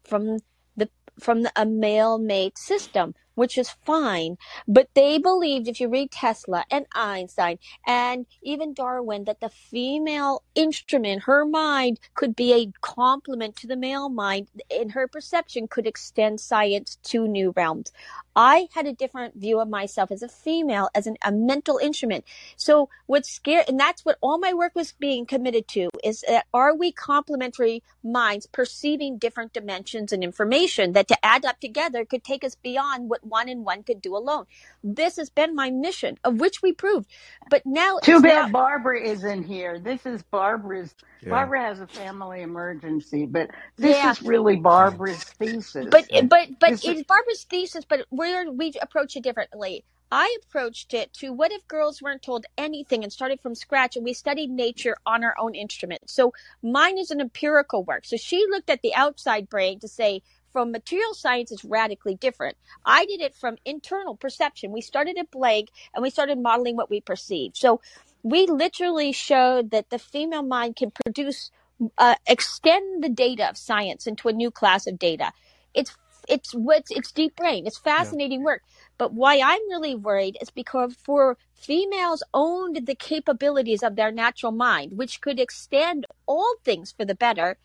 from 0.03 0.39
the 0.75 0.89
from 1.19 1.43
the, 1.43 1.51
a 1.55 1.65
male 1.65 2.17
made 2.17 2.57
system 2.57 3.13
which 3.37 3.57
is 3.57 3.69
fine. 3.85 4.37
But 4.67 4.89
they 4.95 5.19
believed, 5.19 5.67
if 5.67 5.79
you 5.79 5.89
read 5.89 6.11
Tesla 6.11 6.65
and 6.71 6.87
Einstein 6.93 7.59
and 7.85 8.25
even 8.41 8.73
Darwin, 8.73 9.25
that 9.25 9.41
the 9.41 9.49
female 9.49 10.43
instrument, 10.55 11.23
her 11.23 11.45
mind, 11.45 11.99
could 12.15 12.35
be 12.35 12.53
a 12.53 12.71
complement 12.81 13.55
to 13.57 13.67
the 13.67 13.77
male 13.77 14.09
mind, 14.09 14.49
in 14.71 14.89
her 14.89 15.07
perception, 15.07 15.67
could 15.67 15.85
extend 15.85 16.39
science 16.39 16.97
to 17.03 17.27
new 17.27 17.53
realms. 17.55 17.91
I 18.35 18.67
had 18.73 18.87
a 18.87 18.93
different 18.93 19.35
view 19.35 19.59
of 19.59 19.69
myself 19.69 20.11
as 20.11 20.23
a 20.23 20.29
female, 20.29 20.89
as 20.95 21.07
an, 21.07 21.17
a 21.23 21.31
mental 21.31 21.77
instrument. 21.77 22.25
So 22.55 22.89
what's 23.05 23.31
scary, 23.31 23.63
and 23.67 23.79
that's 23.79 24.05
what 24.05 24.17
all 24.21 24.39
my 24.39 24.53
work 24.53 24.73
was 24.75 24.93
being 24.93 25.25
committed 25.27 25.67
to, 25.69 25.89
is 26.03 26.23
that 26.27 26.45
are 26.53 26.75
we 26.75 26.91
complementary 26.91 27.83
minds 28.03 28.47
perceiving 28.47 29.17
different 29.17 29.53
dimensions 29.53 30.11
and 30.11 30.23
information 30.23 30.93
that 30.93 31.07
to 31.09 31.25
add 31.25 31.45
up 31.45 31.59
together 31.59 32.05
could 32.05 32.23
take 32.23 32.43
us 32.43 32.55
beyond 32.55 33.09
what 33.09 33.26
one 33.29 33.49
and 33.49 33.65
one 33.65 33.83
could 33.83 34.01
do 34.01 34.15
alone. 34.15 34.45
This 34.83 35.17
has 35.17 35.29
been 35.29 35.55
my 35.55 35.69
mission, 35.69 36.17
of 36.23 36.39
which 36.39 36.61
we 36.61 36.73
proved. 36.73 37.09
But 37.49 37.65
now, 37.65 37.99
too 38.01 38.21
bad 38.21 38.47
now, 38.47 38.51
Barbara 38.51 39.01
isn't 39.01 39.43
here. 39.43 39.79
This 39.79 40.05
is 40.05 40.23
Barbara's. 40.23 40.95
Yeah. 41.21 41.29
Barbara 41.29 41.61
has 41.61 41.79
a 41.79 41.87
family 41.87 42.41
emergency, 42.41 43.25
but 43.25 43.49
this 43.77 43.95
yeah. 43.95 44.11
is 44.11 44.21
really 44.21 44.57
Barbara's 44.57 45.23
thesis. 45.23 45.87
But 45.89 46.07
but 46.29 46.49
but 46.59 46.71
this 46.71 46.85
it's 46.85 46.99
is, 46.99 47.03
Barbara's 47.05 47.43
thesis. 47.43 47.85
But 47.85 48.05
we're 48.11 48.51
we 48.51 48.73
approach 48.81 49.15
it 49.15 49.23
differently. 49.23 49.83
I 50.11 50.37
approached 50.43 50.93
it 50.93 51.11
to 51.15 51.33
what 51.33 51.51
if 51.51 51.67
girls 51.67 52.01
weren't 52.01 52.21
told 52.21 52.45
anything 52.57 53.03
and 53.03 53.11
started 53.11 53.41
from 53.41 53.55
scratch 53.55 53.95
and 53.97 54.05
we 54.05 54.13
studied 54.13 54.49
nature 54.49 54.95
on 55.05 55.23
our 55.23 55.35
own 55.37 55.53
instrument. 55.53 56.09
So 56.09 56.33
mine 56.63 56.97
is 56.97 57.11
an 57.11 57.19
empirical 57.19 57.83
work. 57.83 58.05
So 58.05 58.15
she 58.15 58.45
looked 58.49 58.69
at 58.69 58.81
the 58.81 58.95
outside 58.95 59.49
brain 59.49 59.79
to 59.79 59.87
say, 59.87 60.21
from 60.57 60.71
material 60.71 61.13
science 61.13 61.51
is 61.51 61.63
radically 61.63 62.15
different. 62.15 62.57
I 62.83 63.05
did 63.05 63.21
it 63.21 63.35
from 63.35 63.57
internal 63.63 64.15
perception. 64.15 64.71
We 64.71 64.81
started 64.81 65.15
at 65.15 65.29
blank 65.29 65.69
and 65.93 66.01
we 66.01 66.09
started 66.09 66.39
modeling 66.39 66.75
what 66.75 66.89
we 66.89 66.99
perceived. 66.99 67.55
So 67.55 67.79
we 68.23 68.47
literally 68.47 69.11
showed 69.11 69.69
that 69.69 69.91
the 69.91 69.99
female 69.99 70.41
mind 70.41 70.75
can 70.75 70.89
produce, 70.89 71.51
uh, 71.99 72.15
extend 72.25 73.03
the 73.03 73.09
data 73.09 73.47
of 73.47 73.55
science 73.55 74.07
into 74.07 74.29
a 74.29 74.33
new 74.33 74.49
class 74.49 74.87
of 74.87 74.97
data. 74.97 75.31
It's 75.75 75.95
it's 76.27 76.55
what's 76.55 76.89
it's 76.89 77.11
deep 77.11 77.35
brain. 77.35 77.67
It's 77.67 77.77
fascinating 77.77 78.39
yeah. 78.39 78.45
work. 78.45 78.63
But 78.97 79.13
why 79.13 79.39
I'm 79.39 79.61
really 79.69 79.93
worried 79.93 80.39
is 80.41 80.49
because 80.49 80.95
for 81.05 81.37
females 81.53 82.23
owned 82.33 82.87
the 82.87 82.95
capabilities 82.95 83.83
of 83.83 83.95
their 83.95 84.11
natural 84.11 84.51
mind, 84.51 84.97
which 84.97 85.21
could 85.21 85.39
extend 85.39 86.07
all 86.25 86.55
things 86.65 86.91
for 86.91 87.05
the 87.05 87.13
better, 87.13 87.59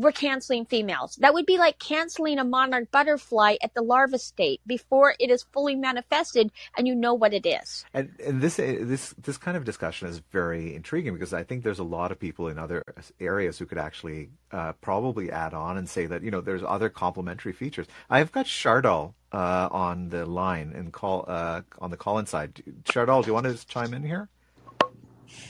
we're 0.00 0.12
canceling 0.12 0.64
females. 0.64 1.16
That 1.16 1.34
would 1.34 1.46
be 1.46 1.58
like 1.58 1.78
canceling 1.78 2.38
a 2.38 2.44
monarch 2.44 2.90
butterfly 2.90 3.56
at 3.62 3.74
the 3.74 3.82
larva 3.82 4.18
state 4.18 4.60
before 4.66 5.14
it 5.18 5.30
is 5.30 5.44
fully 5.52 5.76
manifested 5.76 6.50
and 6.76 6.88
you 6.88 6.94
know 6.94 7.14
what 7.14 7.34
it 7.34 7.46
is. 7.46 7.84
And, 7.92 8.10
and 8.24 8.40
this 8.40 8.56
this 8.56 9.14
this 9.18 9.36
kind 9.36 9.56
of 9.56 9.64
discussion 9.64 10.08
is 10.08 10.20
very 10.30 10.74
intriguing 10.74 11.14
because 11.14 11.32
I 11.32 11.42
think 11.42 11.64
there's 11.64 11.78
a 11.78 11.84
lot 11.84 12.12
of 12.12 12.18
people 12.18 12.48
in 12.48 12.58
other 12.58 12.84
areas 13.20 13.58
who 13.58 13.66
could 13.66 13.78
actually 13.78 14.30
uh, 14.52 14.72
probably 14.80 15.30
add 15.30 15.54
on 15.54 15.76
and 15.76 15.88
say 15.88 16.06
that 16.06 16.22
you 16.22 16.30
know 16.30 16.40
there's 16.40 16.62
other 16.62 16.88
complementary 16.88 17.52
features. 17.52 17.86
I've 18.08 18.32
got 18.32 18.46
Shardal 18.46 19.14
uh, 19.32 19.68
on 19.70 20.08
the 20.08 20.26
line 20.26 20.72
and 20.74 20.92
call 20.92 21.24
uh, 21.28 21.62
on 21.78 21.90
the 21.90 21.96
call 21.96 22.18
inside. 22.18 22.62
Shardal, 22.84 23.22
do 23.22 23.28
you 23.28 23.34
want 23.34 23.46
to 23.46 23.66
chime 23.66 23.94
in 23.94 24.02
here? 24.02 24.28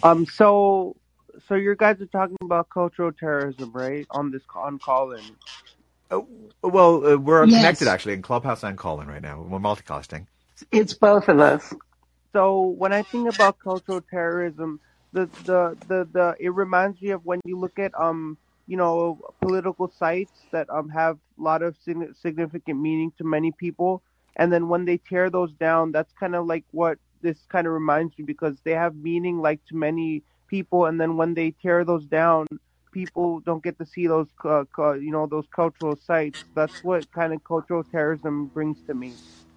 Um. 0.02 0.26
So 0.26 0.96
so 1.50 1.56
you 1.56 1.74
guys 1.74 2.00
are 2.00 2.06
talking 2.06 2.36
about 2.42 2.70
cultural 2.70 3.10
terrorism, 3.10 3.72
right? 3.72 4.06
On 4.12 4.30
this 4.30 4.42
on 4.54 4.78
Callin. 4.78 5.24
Uh, 6.08 6.20
well, 6.62 7.04
uh, 7.04 7.16
we're 7.16 7.44
yes. 7.44 7.58
connected 7.58 7.88
actually 7.88 8.14
in 8.14 8.22
Clubhouse 8.22 8.62
and 8.62 8.78
Callin 8.78 9.08
right 9.08 9.20
now. 9.20 9.42
We're 9.42 9.58
multicasting. 9.58 10.26
It's 10.70 10.94
both 10.94 11.28
of 11.28 11.40
us. 11.40 11.74
So 12.32 12.62
when 12.62 12.92
I 12.92 13.02
think 13.02 13.32
about 13.34 13.58
cultural 13.58 14.00
terrorism, 14.00 14.78
the 15.12 15.28
the 15.44 15.76
the, 15.88 16.08
the 16.12 16.36
it 16.38 16.50
reminds 16.50 17.02
me 17.02 17.10
of 17.10 17.26
when 17.26 17.40
you 17.44 17.58
look 17.58 17.80
at 17.80 17.92
um 17.98 18.38
you 18.68 18.76
know 18.76 19.18
political 19.40 19.92
sites 19.98 20.42
that 20.52 20.70
um 20.70 20.88
have 20.90 21.18
a 21.36 21.42
lot 21.42 21.62
of 21.62 21.74
significant 21.82 22.80
meaning 22.80 23.12
to 23.18 23.24
many 23.24 23.50
people, 23.50 24.02
and 24.36 24.52
then 24.52 24.68
when 24.68 24.84
they 24.84 24.98
tear 24.98 25.30
those 25.30 25.52
down, 25.54 25.90
that's 25.90 26.12
kind 26.12 26.36
of 26.36 26.46
like 26.46 26.64
what 26.70 26.98
this 27.22 27.38
kind 27.48 27.66
of 27.66 27.72
reminds 27.72 28.16
me 28.16 28.24
because 28.24 28.56
they 28.62 28.70
have 28.70 28.94
meaning 28.94 29.38
like 29.40 29.60
to 29.66 29.74
many 29.74 30.22
people, 30.50 30.86
and 30.86 31.00
then 31.00 31.16
when 31.16 31.32
they 31.34 31.52
tear 31.62 31.84
those 31.84 32.04
down, 32.04 32.46
people 32.92 33.40
don't 33.40 33.62
get 33.62 33.78
to 33.78 33.86
see 33.86 34.06
those, 34.08 34.26
uh, 34.44 34.64
you 34.94 35.12
know, 35.12 35.26
those 35.26 35.46
cultural 35.54 35.96
sites. 35.96 36.44
That's 36.54 36.82
what 36.82 37.10
kind 37.12 37.32
of 37.32 37.42
cultural 37.44 37.84
terrorism 37.84 38.46
brings 38.46 38.78
to 38.88 38.94
me. 38.94 39.14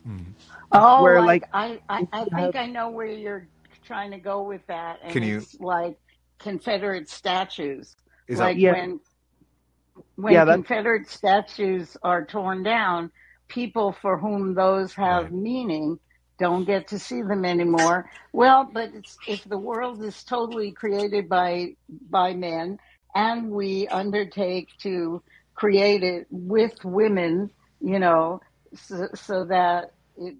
Mm. 0.07 0.25
Oh, 0.71 1.01
where, 1.01 1.19
like, 1.21 1.43
like 1.53 1.81
I, 1.89 1.97
I, 1.97 2.07
I 2.13 2.23
think 2.25 2.55
have, 2.55 2.55
I 2.55 2.67
know 2.67 2.89
where 2.91 3.07
you're 3.07 3.47
trying 3.83 4.11
to 4.11 4.19
go 4.19 4.43
with 4.43 4.65
that, 4.67 4.99
and 5.03 5.11
can 5.11 5.23
it's 5.23 5.53
you, 5.53 5.65
like 5.65 5.97
Confederate 6.39 7.09
statues. 7.09 7.95
Is 8.27 8.39
like 8.39 8.55
that, 8.55 8.61
yeah. 8.61 8.71
when 8.73 8.99
when 10.15 10.33
yeah, 10.33 10.45
Confederate 10.45 11.09
statues 11.09 11.97
are 12.03 12.25
torn 12.25 12.63
down, 12.63 13.11
people 13.47 13.91
for 14.01 14.17
whom 14.17 14.53
those 14.53 14.93
have 14.93 15.25
right. 15.25 15.33
meaning 15.33 15.99
don't 16.39 16.65
get 16.65 16.87
to 16.89 16.99
see 16.99 17.21
them 17.21 17.45
anymore. 17.45 18.09
Well, 18.31 18.69
but 18.71 18.91
if 19.27 19.43
the 19.43 19.57
world 19.57 20.03
is 20.03 20.23
totally 20.23 20.71
created 20.71 21.29
by 21.29 21.75
by 22.09 22.33
men, 22.33 22.79
and 23.15 23.51
we 23.51 23.87
undertake 23.87 24.69
to 24.79 25.21
create 25.55 26.03
it 26.03 26.27
with 26.31 26.73
women, 26.83 27.51
you 27.79 27.99
know, 27.99 28.41
so, 28.75 29.07
so 29.13 29.45
that 29.45 29.93
it 30.17 30.35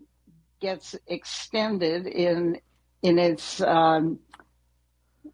gets 0.60 0.96
extended 1.08 2.08
in 2.08 2.60
in 3.04 3.20
its 3.20 3.62
um, 3.62 4.20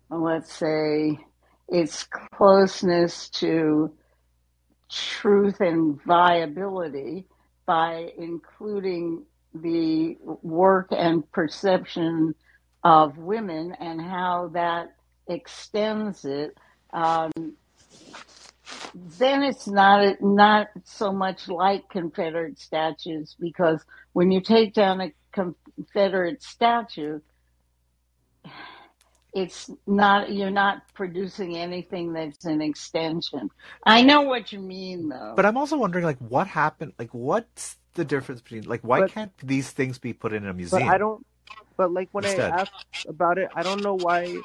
let's 0.09 0.53
say 0.53 1.19
its 1.67 2.03
closeness 2.35 3.29
to 3.29 3.91
truth 4.89 5.61
and 5.61 6.01
viability 6.03 7.27
by 7.65 8.11
including 8.17 9.23
the 9.53 10.17
work 10.23 10.87
and 10.91 11.29
perception 11.31 12.35
of 12.83 13.17
women 13.17 13.75
and 13.79 14.01
how 14.01 14.49
that 14.53 14.95
extends 15.27 16.25
it, 16.25 16.57
um, 16.93 17.31
then 18.93 19.43
it's 19.43 19.67
not 19.67 20.21
not 20.21 20.67
so 20.83 21.11
much 21.11 21.47
like 21.47 21.89
Confederate 21.89 22.59
statues 22.59 23.35
because 23.39 23.83
when 24.13 24.31
you 24.31 24.41
take 24.41 24.73
down 24.73 25.01
a 25.01 25.13
Confederate 25.31 26.41
statue, 26.41 27.19
it's 29.33 29.69
not 29.85 30.31
you're 30.31 30.49
not 30.49 30.81
producing 30.93 31.57
anything 31.57 32.13
that's 32.13 32.45
an 32.45 32.61
extension. 32.61 33.49
I 33.85 34.01
know 34.01 34.21
what 34.21 34.51
you 34.51 34.59
mean 34.59 35.09
though. 35.09 35.33
But 35.35 35.45
I'm 35.45 35.57
also 35.57 35.77
wondering 35.77 36.05
like 36.05 36.19
what 36.19 36.47
happened 36.47 36.93
like 36.97 37.13
what's 37.13 37.77
the 37.99 38.05
difference 38.05 38.41
between 38.41 38.63
like 38.63 38.81
why 38.81 39.01
but, 39.01 39.11
can't 39.11 39.31
these 39.43 39.69
things 39.69 39.99
be 39.99 40.13
put 40.13 40.33
in 40.33 40.47
a 40.47 40.53
museum? 40.53 40.87
But 40.87 40.93
I 40.95 40.97
don't. 40.97 41.25
But 41.77 41.91
like 41.91 42.09
when 42.11 42.25
instead? 42.25 42.51
I 42.51 42.61
ask 42.61 42.71
about 43.07 43.37
it, 43.37 43.49
I 43.53 43.61
don't 43.61 43.83
know 43.83 43.95
why. 43.95 44.35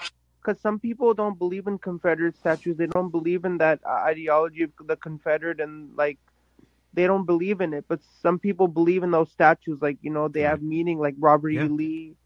Because 0.40 0.60
some 0.60 0.78
people 0.78 1.14
don't 1.14 1.38
believe 1.38 1.66
in 1.66 1.78
Confederate 1.78 2.36
statues. 2.36 2.76
They 2.76 2.86
don't 2.86 3.10
believe 3.10 3.46
in 3.46 3.58
that 3.58 3.80
uh, 3.86 3.92
ideology 4.12 4.64
of 4.64 4.72
the 4.86 4.96
Confederate 4.96 5.58
and 5.58 5.96
like 5.96 6.18
they 6.92 7.06
don't 7.06 7.24
believe 7.24 7.62
in 7.62 7.72
it. 7.72 7.86
But 7.88 8.00
some 8.20 8.38
people 8.38 8.68
believe 8.68 9.02
in 9.02 9.10
those 9.10 9.30
statues. 9.30 9.80
Like 9.80 9.98
you 10.02 10.10
know 10.10 10.28
they 10.28 10.42
have 10.42 10.60
meaning. 10.60 10.98
Like 10.98 11.14
Robert 11.18 11.50
yeah. 11.50 11.64
E. 11.64 11.68
Lee. 11.68 12.16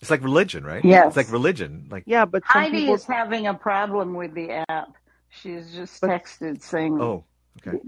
It's 0.00 0.10
like 0.10 0.24
religion, 0.24 0.64
right? 0.64 0.84
Yes. 0.84 1.08
It's 1.08 1.16
like 1.16 1.30
religion. 1.30 1.86
Like 1.90 2.02
yeah, 2.06 2.24
but 2.24 2.42
Heidi 2.44 2.78
people... 2.78 2.94
is 2.94 3.04
having 3.04 3.46
a 3.46 3.54
problem 3.54 4.14
with 4.14 4.34
the 4.34 4.64
app. 4.68 4.92
She's 5.30 5.72
just 5.72 6.00
but... 6.00 6.10
texted 6.10 6.62
saying. 6.62 7.00
Oh, 7.00 7.24
okay. 7.58 7.78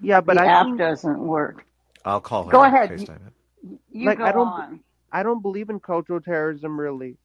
Yeah, 0.00 0.20
but 0.20 0.36
the 0.36 0.42
I 0.42 0.46
app 0.46 0.66
think... 0.66 0.78
doesn't 0.78 1.18
work. 1.18 1.64
I'll 2.04 2.20
call 2.20 2.44
her. 2.44 2.52
Go 2.52 2.64
ahead. 2.64 3.00
You, 3.00 3.78
you 3.90 4.06
like 4.06 4.18
go 4.18 4.24
I 4.24 4.32
don't, 4.32 4.48
on. 4.48 4.80
I 5.12 5.22
don't 5.22 5.42
believe 5.42 5.70
in 5.70 5.80
cultural 5.80 6.20
terrorism 6.20 6.78
really. 6.78 7.16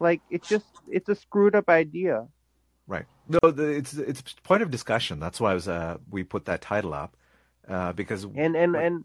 Like 0.00 0.20
it's 0.30 0.48
just 0.48 0.66
it's 0.88 1.08
a 1.08 1.14
screwed 1.14 1.54
up 1.54 1.68
idea. 1.68 2.26
Right. 2.88 3.06
No, 3.28 3.38
the, 3.50 3.68
it's 3.68 3.94
it's 3.94 4.20
point 4.42 4.62
of 4.62 4.70
discussion. 4.70 5.20
That's 5.20 5.40
why 5.40 5.52
I 5.52 5.54
was 5.54 5.68
uh, 5.68 5.98
we 6.10 6.24
put 6.24 6.46
that 6.46 6.60
title 6.60 6.92
up 6.92 7.16
uh, 7.68 7.92
because 7.92 8.24
and 8.24 8.56
and 8.56 8.74
and 8.74 9.04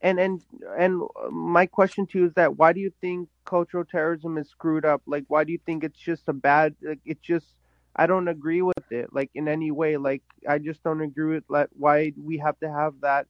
and 0.00 0.18
and 0.18 0.42
and 0.78 1.02
my 1.30 1.66
question 1.66 2.06
to 2.06 2.18
you 2.20 2.26
is 2.26 2.32
that 2.34 2.56
why 2.56 2.72
do 2.72 2.80
you 2.80 2.92
think 3.00 3.28
cultural 3.44 3.84
terrorism 3.84 4.38
is 4.38 4.48
screwed 4.48 4.86
up? 4.86 5.02
Like 5.06 5.24
why 5.28 5.44
do 5.44 5.52
you 5.52 5.58
think 5.66 5.84
it's 5.84 5.98
just 5.98 6.22
a 6.28 6.32
bad? 6.32 6.74
Like 6.82 7.00
it's 7.04 7.20
just 7.20 7.46
I 7.94 8.06
don't 8.06 8.28
agree 8.28 8.62
with 8.62 8.90
it. 8.90 9.12
Like 9.12 9.30
in 9.34 9.48
any 9.48 9.70
way. 9.70 9.98
Like 9.98 10.22
I 10.48 10.58
just 10.58 10.82
don't 10.82 11.02
agree 11.02 11.34
with 11.34 11.44
like 11.48 11.68
why 11.72 12.14
we 12.16 12.38
have 12.38 12.58
to 12.60 12.72
have 12.72 12.94
that 13.02 13.26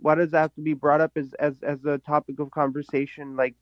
why 0.00 0.14
does 0.14 0.30
that 0.32 0.40
have 0.40 0.54
to 0.54 0.60
be 0.60 0.74
brought 0.74 1.00
up 1.00 1.12
as 1.16 1.32
as 1.34 1.54
as 1.62 1.84
a 1.84 1.98
topic 1.98 2.38
of 2.38 2.50
conversation 2.50 3.36
like 3.36 3.54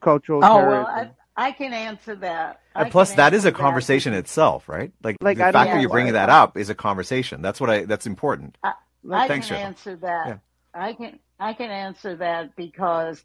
cultural 0.00 0.42
oh, 0.44 0.58
terrorism? 0.60 0.84
Well, 0.94 1.16
I 1.36 1.52
can 1.52 1.72
answer 1.72 2.14
that. 2.16 2.60
I 2.74 2.82
And 2.82 2.90
plus, 2.90 3.14
that 3.14 3.32
is 3.34 3.44
a 3.44 3.48
answer 3.48 3.50
that. 3.50 3.58
conversation 3.58 4.12
itself, 4.14 4.68
right? 4.68 4.92
Like, 5.02 5.16
Like, 5.20 5.38
the 5.38 5.46
I 5.46 5.52
fact 5.52 5.72
that 5.72 5.80
you're 5.80 5.90
bringing 5.90 6.12
that 6.14 6.28
up 6.28 6.56
is 6.58 6.68
a 6.70 6.74
conversation. 6.74 7.42
That's 7.42 7.60
what 7.60 7.70
I. 7.70 7.84
That's 7.84 8.06
important. 8.06 8.58
I, 8.62 8.72
I 9.10 9.28
Thanks, 9.28 9.48
can 9.48 9.56
Cheryl. 9.56 9.64
answer 9.64 9.96
that. 9.96 10.26
Yeah. 10.28 10.38
I 10.74 10.92
can 10.94 11.18
I 11.40 11.52
can 11.54 11.70
answer 11.70 12.16
that 12.16 12.54
because 12.56 13.24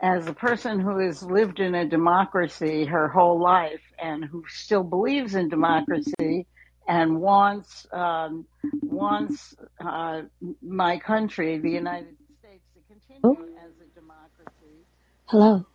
as 0.00 0.26
a 0.26 0.32
person 0.34 0.80
who 0.80 0.98
has 0.98 1.22
lived 1.22 1.60
in 1.60 1.74
a 1.74 1.86
democracy 1.88 2.84
her 2.84 3.08
whole 3.08 3.40
life 3.40 3.82
and 3.98 4.24
who 4.24 4.44
still 4.48 4.82
believes 4.82 5.34
in 5.34 5.48
democracy 5.48 6.46
and 6.88 7.20
wants 7.20 7.86
um, 7.92 8.46
wants 8.82 9.54
uh, 9.84 10.22
my 10.62 10.98
country, 10.98 11.58
the 11.58 11.70
United 11.70 12.16
States, 12.38 12.64
to 12.74 12.80
continue 12.88 13.48
as 13.64 13.72
a 13.80 13.98
democracy. 13.98 14.86
Hello. 15.26 15.66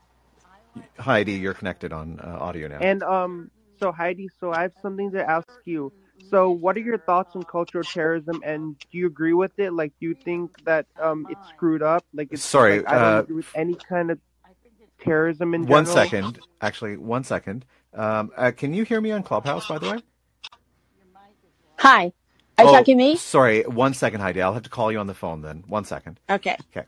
Heidi, 0.97 1.33
you're 1.33 1.53
connected 1.53 1.91
on 1.91 2.19
uh, 2.19 2.37
audio 2.39 2.67
now. 2.67 2.79
And 2.79 3.03
um, 3.03 3.51
so 3.79 3.91
Heidi, 3.91 4.29
so 4.39 4.51
I 4.51 4.63
have 4.63 4.73
something 4.81 5.11
to 5.11 5.29
ask 5.29 5.47
you. 5.65 5.91
So, 6.29 6.51
what 6.51 6.77
are 6.77 6.81
your 6.81 6.99
thoughts 6.99 7.35
on 7.35 7.43
cultural 7.43 7.83
terrorism, 7.83 8.41
and 8.45 8.77
do 8.91 8.97
you 8.97 9.07
agree 9.07 9.33
with 9.33 9.51
it? 9.57 9.73
Like, 9.73 9.91
do 9.99 10.07
you 10.07 10.15
think 10.23 10.51
that 10.65 10.85
um, 11.01 11.25
it's 11.29 11.45
screwed 11.49 11.81
up? 11.81 12.05
Like, 12.13 12.29
it's 12.31 12.43
Sorry, 12.43 12.77
like, 12.77 12.87
I 12.87 12.95
don't 12.99 13.03
uh, 13.03 13.21
agree 13.23 13.35
with 13.35 13.47
any 13.53 13.75
kind 13.89 14.11
of 14.11 14.19
terrorism 15.03 15.53
in 15.53 15.65
one 15.65 15.85
general. 15.85 16.05
second, 16.05 16.39
actually, 16.61 16.95
one 16.97 17.23
second. 17.23 17.65
Um, 17.93 18.31
uh, 18.37 18.51
can 18.55 18.73
you 18.73 18.83
hear 18.83 19.01
me 19.01 19.11
on 19.11 19.23
Clubhouse, 19.23 19.67
by 19.67 19.77
the 19.79 19.89
way? 19.89 19.97
Hi. 21.81 22.13
Are 22.59 22.65
you 22.65 22.69
Oh, 22.69 22.73
talking 22.73 22.95
to 22.95 23.03
me? 23.03 23.15
Sorry, 23.15 23.63
one 23.63 23.95
second, 23.95 24.21
Heidi. 24.21 24.39
I'll 24.39 24.53
have 24.53 24.61
to 24.61 24.69
call 24.69 24.91
you 24.91 24.99
on 24.99 25.07
the 25.07 25.15
phone 25.15 25.41
then. 25.41 25.63
One 25.67 25.83
second. 25.83 26.19
Okay. 26.29 26.55
Okay. 26.77 26.85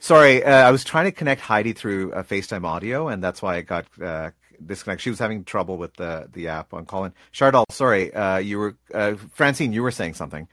Sorry, 0.00 0.42
uh, 0.42 0.50
I 0.50 0.72
was 0.72 0.82
trying 0.82 1.04
to 1.04 1.12
connect 1.12 1.40
Heidi 1.40 1.72
through 1.72 2.12
uh, 2.12 2.24
FaceTime 2.24 2.64
audio, 2.64 3.06
and 3.06 3.22
that's 3.22 3.40
why 3.40 3.54
I 3.54 3.60
got 3.60 3.86
uh, 4.02 4.32
disconnected. 4.66 5.02
She 5.02 5.10
was 5.10 5.20
having 5.20 5.44
trouble 5.44 5.76
with 5.78 5.94
the 5.94 6.28
the 6.32 6.48
app 6.48 6.74
on 6.74 6.86
Callin. 6.86 7.14
Chardol, 7.32 7.66
sorry, 7.70 8.12
uh, 8.12 8.38
you 8.38 8.58
were 8.58 8.76
uh, 8.92 9.14
Francine. 9.32 9.72
You 9.72 9.84
were 9.84 9.92
saying 9.92 10.14
something. 10.14 10.48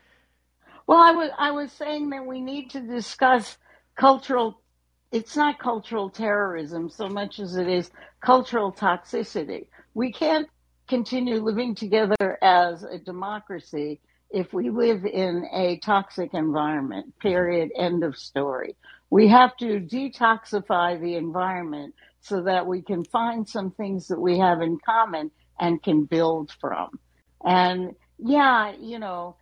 Well, 0.85 0.99
I 0.99 1.11
was 1.11 1.31
I 1.39 1.49
was 1.49 1.71
saying 1.71 2.11
that 2.11 2.23
we 2.23 2.41
need 2.41 2.69
to 2.71 2.79
discuss 2.79 3.57
cultural. 3.95 4.61
It's 5.11 5.35
not 5.35 5.57
cultural 5.57 6.11
terrorism 6.11 6.89
so 6.89 7.09
much 7.09 7.39
as 7.39 7.55
it 7.55 7.67
is 7.67 7.89
cultural 8.21 8.71
toxicity. 8.71 9.65
We 9.95 10.13
can't 10.13 10.47
continue 10.91 11.41
living 11.41 11.73
together 11.73 12.37
as 12.41 12.83
a 12.83 12.99
democracy 12.99 14.01
if 14.29 14.51
we 14.51 14.69
live 14.69 15.05
in 15.05 15.45
a 15.53 15.79
toxic 15.79 16.33
environment. 16.33 17.17
Period. 17.19 17.71
End 17.77 18.03
of 18.03 18.17
story. 18.17 18.75
We 19.09 19.29
have 19.29 19.55
to 19.57 19.79
detoxify 19.79 20.99
the 20.99 21.15
environment 21.15 21.95
so 22.19 22.41
that 22.43 22.67
we 22.67 22.81
can 22.81 23.05
find 23.05 23.47
some 23.47 23.71
things 23.71 24.09
that 24.09 24.19
we 24.19 24.37
have 24.39 24.61
in 24.61 24.79
common 24.85 25.31
and 25.57 25.81
can 25.81 26.03
build 26.03 26.51
from. 26.59 26.99
And 27.45 27.95
yeah, 28.19 28.73
you 28.77 28.99
know, 28.99 29.37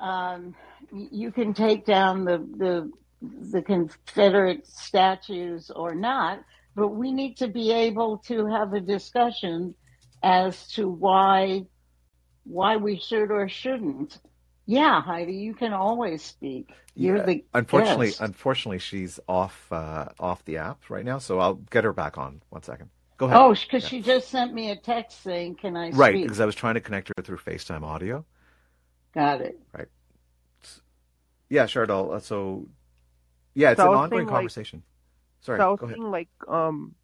um, 0.00 0.56
you 0.90 1.30
can 1.30 1.54
take 1.54 1.86
down 1.86 2.24
the, 2.24 2.38
the 2.58 2.90
the 3.52 3.62
Confederate 3.62 4.66
statues 4.66 5.70
or 5.70 5.94
not, 5.94 6.40
but 6.74 6.88
we 6.88 7.12
need 7.12 7.36
to 7.36 7.46
be 7.46 7.70
able 7.70 8.18
to 8.26 8.46
have 8.46 8.74
a 8.74 8.80
discussion 8.80 9.76
as 10.24 10.66
to 10.68 10.88
why 10.88 11.66
why 12.44 12.76
we 12.76 12.98
should 12.98 13.30
or 13.30 13.48
shouldn't. 13.48 14.18
Yeah, 14.66 15.00
Heidi, 15.02 15.34
you 15.34 15.54
can 15.54 15.72
always 15.74 16.22
speak. 16.22 16.72
You're 16.94 17.18
Yeah, 17.18 17.22
the 17.26 17.44
unfortunately, 17.52 18.06
guest. 18.08 18.20
unfortunately, 18.22 18.78
she's 18.78 19.20
off 19.28 19.70
uh, 19.70 20.06
off 20.18 20.44
the 20.46 20.56
app 20.56 20.88
right 20.88 21.04
now. 21.04 21.18
So 21.18 21.38
I'll 21.38 21.54
get 21.54 21.84
her 21.84 21.92
back 21.92 22.16
on. 22.18 22.40
One 22.48 22.62
second. 22.62 22.88
Go 23.18 23.26
ahead. 23.26 23.36
Oh, 23.38 23.52
because 23.54 23.82
Yeah. 23.84 23.88
she 23.88 24.00
just 24.02 24.28
sent 24.28 24.54
me 24.54 24.70
a 24.70 24.76
text 24.76 25.22
saying, 25.22 25.56
"Can 25.56 25.76
I 25.76 25.90
Right, 25.90 26.14
speak?" 26.14 26.24
because 26.24 26.40
I 26.40 26.46
was 26.46 26.54
trying 26.54 26.74
to 26.74 26.80
connect 26.80 27.08
her 27.16 27.22
through 27.22 27.36
FaceTime 27.38 27.82
audio. 27.82 28.24
Got 29.14 29.42
it. 29.42 29.60
Right. 29.76 29.88
Yeah, 31.50 31.64
Chardol. 31.64 32.14
Uh, 32.14 32.20
so, 32.20 32.66
yeah, 33.54 33.70
it's 33.72 33.78
So 33.80 33.88
I 33.88 33.92
an 33.92 33.94
ongoing 33.98 34.20
saying, 34.20 34.26
like- 34.26 34.34
conversation. 34.34 34.82
Sorry, 35.40 35.58
so 35.58 35.66
I 35.66 35.70
was 35.70 35.78
go 35.80 35.86
ahead. 35.86 35.96
thinking, 35.96 36.10
like, 36.10 36.28
um, 36.48 36.94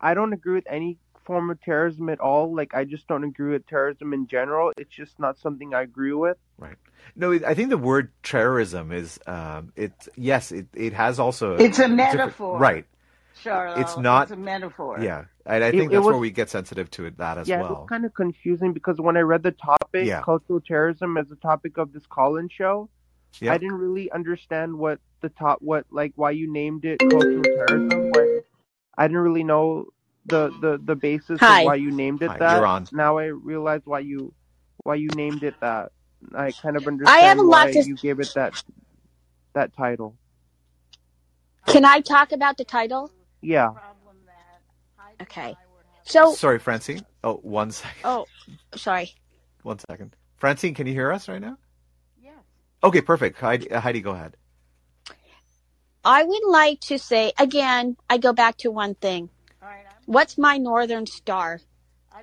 I 0.00 0.14
don't 0.14 0.32
agree 0.32 0.54
with 0.54 0.66
any 0.68 0.96
form 1.30 1.48
of 1.48 1.60
terrorism 1.62 2.08
at 2.08 2.18
all. 2.18 2.52
Like, 2.52 2.74
I 2.74 2.84
just 2.84 3.06
don't 3.06 3.22
agree 3.22 3.52
with 3.52 3.64
terrorism 3.68 4.12
in 4.12 4.26
general. 4.26 4.72
It's 4.76 4.90
just 4.92 5.20
not 5.20 5.38
something 5.38 5.72
I 5.72 5.82
agree 5.82 6.12
with. 6.12 6.36
Right. 6.58 6.74
No, 7.14 7.32
I 7.32 7.54
think 7.54 7.70
the 7.70 7.78
word 7.78 8.10
terrorism 8.24 8.90
is 8.90 9.20
um, 9.28 9.72
it. 9.76 9.92
Yes, 10.16 10.50
it, 10.50 10.66
it 10.74 10.92
has 10.92 11.20
also. 11.20 11.54
It's 11.54 11.78
a 11.78 11.82
different- 11.82 11.94
metaphor. 11.96 12.58
Right. 12.58 12.84
Charlotte, 13.42 13.80
It's 13.80 13.96
not- 13.96 14.24
It's 14.24 14.32
a 14.32 14.36
metaphor. 14.36 14.98
Yeah, 15.00 15.24
and 15.46 15.62
I 15.62 15.70
think 15.70 15.84
it 15.92 15.94
that's 15.94 16.04
where 16.04 16.14
was- 16.14 16.20
we 16.20 16.30
get 16.32 16.50
sensitive 16.50 16.90
to 16.90 17.04
it, 17.06 17.16
that 17.18 17.38
as 17.38 17.46
yeah, 17.48 17.60
it 17.60 17.62
well. 17.62 17.70
was 17.82 17.88
kind 17.88 18.04
of 18.04 18.12
confusing 18.12 18.72
because 18.72 19.00
when 19.00 19.16
I 19.16 19.20
read 19.20 19.44
the 19.44 19.52
topic, 19.52 20.04
Yeah. 20.06 20.20
cultural 20.22 20.60
terrorism 20.60 21.16
as 21.16 21.30
a 21.30 21.36
topic 21.36 21.78
of 21.78 21.92
this 21.92 22.04
call-in 22.06 22.48
show, 22.48 22.90
Yeah. 23.40 23.52
I 23.54 23.58
didn't 23.58 23.78
really 23.78 24.10
understand 24.10 24.76
what 24.76 24.98
the 25.22 25.28
top, 25.30 25.58
what 25.62 25.86
like 25.90 26.12
why 26.16 26.32
you 26.32 26.52
named 26.52 26.84
it 26.84 26.98
cultural 26.98 27.42
terrorism. 27.42 28.10
When 28.10 28.42
I 28.98 29.06
didn't 29.06 29.22
really 29.22 29.44
know 29.44 29.86
the 30.30 30.50
the 30.60 30.80
the 30.82 30.96
basis 30.96 31.38
Hi. 31.40 31.60
of 31.60 31.66
why 31.66 31.74
you 31.76 31.90
named 31.90 32.22
it 32.22 32.30
Hi, 32.30 32.38
that. 32.38 32.56
you're 32.56 32.66
on. 32.66 32.86
Now 32.92 33.18
I 33.18 33.26
realize 33.26 33.82
why 33.84 34.00
you 34.00 34.32
why 34.84 34.94
you 34.96 35.08
named 35.14 35.42
it 35.42 35.54
that. 35.60 35.92
I 36.34 36.52
kind 36.52 36.76
of 36.76 36.86
understand 36.86 37.16
I 37.16 37.26
have 37.26 37.38
a 37.38 37.42
lot 37.42 37.66
why 37.68 37.72
to- 37.72 37.82
you 37.86 37.96
gave 37.96 38.20
it 38.20 38.32
that 38.34 38.62
that 39.54 39.74
title. 39.76 40.16
Can 41.66 41.84
I 41.84 42.00
talk 42.00 42.32
about 42.32 42.56
the 42.56 42.64
title? 42.64 43.10
Yeah. 43.42 43.70
Okay. 45.22 45.54
So, 46.04 46.34
Sorry, 46.34 46.58
Francine. 46.58 47.04
Oh, 47.22 47.34
one 47.42 47.70
second. 47.70 48.00
oh, 48.04 48.26
sorry. 48.74 49.14
One 49.62 49.78
second. 49.90 50.16
Francine, 50.38 50.74
can 50.74 50.86
you 50.86 50.92
hear 50.94 51.12
us 51.12 51.28
right 51.28 51.40
now? 51.40 51.58
Yes. 52.22 52.34
Okay, 52.82 53.00
perfect. 53.02 53.38
Heidi, 53.38 53.70
uh, 53.70 53.80
Heidi 53.80 54.00
go 54.00 54.12
ahead. 54.12 54.36
I 56.04 56.24
would 56.24 56.44
like 56.48 56.80
to 56.82 56.98
say 56.98 57.32
again, 57.38 57.96
I 58.08 58.16
go 58.16 58.32
back 58.32 58.56
to 58.58 58.70
one 58.70 58.94
thing. 58.94 59.28
All 60.10 60.14
right. 60.14 60.18
I'm, 60.18 60.20
What's 60.20 60.38
my 60.38 60.58
northern 60.58 61.06
star 61.06 61.60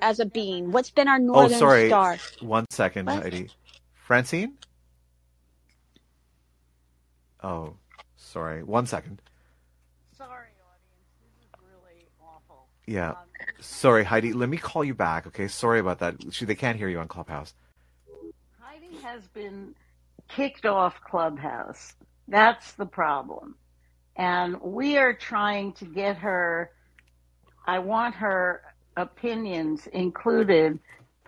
as 0.02 0.20
a 0.20 0.26
being? 0.26 0.72
What's 0.72 0.92
been 0.92 1.08
our 1.08 1.20
northern 1.20 1.56
oh, 1.56 1.60
sorry. 1.60 1.88
star? 1.88 2.18
One 2.42 2.66
second, 2.70 3.08
What? 3.08 3.24
Heidi. 3.24 3.50
Francine? 3.94 4.58
Oh, 7.44 7.76
sorry. 8.16 8.64
One 8.64 8.86
second. 8.86 9.22
Sorry, 10.18 10.30
audience. 10.30 11.08
This 11.22 11.46
is 11.46 11.50
really 11.62 12.08
awful. 12.22 12.68
Yeah. 12.86 13.12
Um, 13.12 13.16
Sorry, 13.60 14.04
Heidi. 14.04 14.34
Let 14.34 14.50
me 14.50 14.58
call 14.58 14.84
you 14.84 14.94
back. 14.94 15.28
Okay. 15.28 15.48
Sorry 15.48 15.80
about 15.80 16.00
that. 16.00 16.16
She, 16.32 16.46
they 16.46 16.56
can't 16.56 16.78
hear 16.78 16.90
you 16.90 17.00
on 17.00 17.08
Clubhouse. 17.08 17.54
Heidi 18.60 18.98
has 19.04 19.28
been 19.30 19.76
kicked 20.28 20.66
off 20.66 21.02
Clubhouse. 21.04 21.96
That's 22.28 22.74
the 22.74 22.86
problem. 22.86 23.56
And 24.16 24.60
we 24.62 24.98
are 24.98 25.14
trying 25.14 25.74
to 25.74 25.86
get 25.86 26.18
her, 26.18 26.72
I 27.68 27.80
want 27.80 28.16
her 28.16 28.62
opinions 28.96 29.88
included 29.88 30.80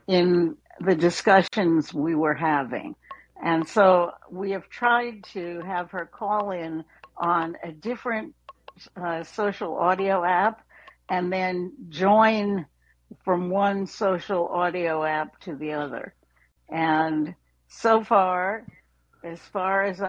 in 0.07 0.57
the 0.79 0.95
discussions 0.95 1.93
we 1.93 2.15
were 2.15 2.33
having. 2.33 2.95
And 3.43 3.67
so 3.67 4.11
we 4.31 4.51
have 4.51 4.69
tried 4.69 5.23
to 5.33 5.61
have 5.65 5.91
her 5.91 6.05
call 6.05 6.51
in 6.51 6.83
on 7.17 7.57
a 7.63 7.71
different 7.71 8.35
uh, 8.95 9.23
social 9.23 9.75
audio 9.77 10.23
app 10.23 10.65
and 11.09 11.31
then 11.31 11.73
join 11.89 12.65
from 13.25 13.49
one 13.49 13.85
social 13.87 14.47
audio 14.47 15.03
app 15.03 15.39
to 15.41 15.55
the 15.55 15.73
other. 15.73 16.13
And 16.69 17.35
so 17.67 18.03
far, 18.03 18.65
as 19.23 19.39
far 19.39 19.83
as 19.83 20.01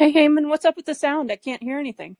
Hey, 0.00 0.12
Heyman, 0.12 0.48
what's 0.50 0.66
up 0.66 0.76
with 0.76 0.86
the 0.86 0.96
sound? 0.96 1.32
I 1.32 1.36
can't 1.36 1.62
hear 1.64 1.80
anything. 1.80 2.18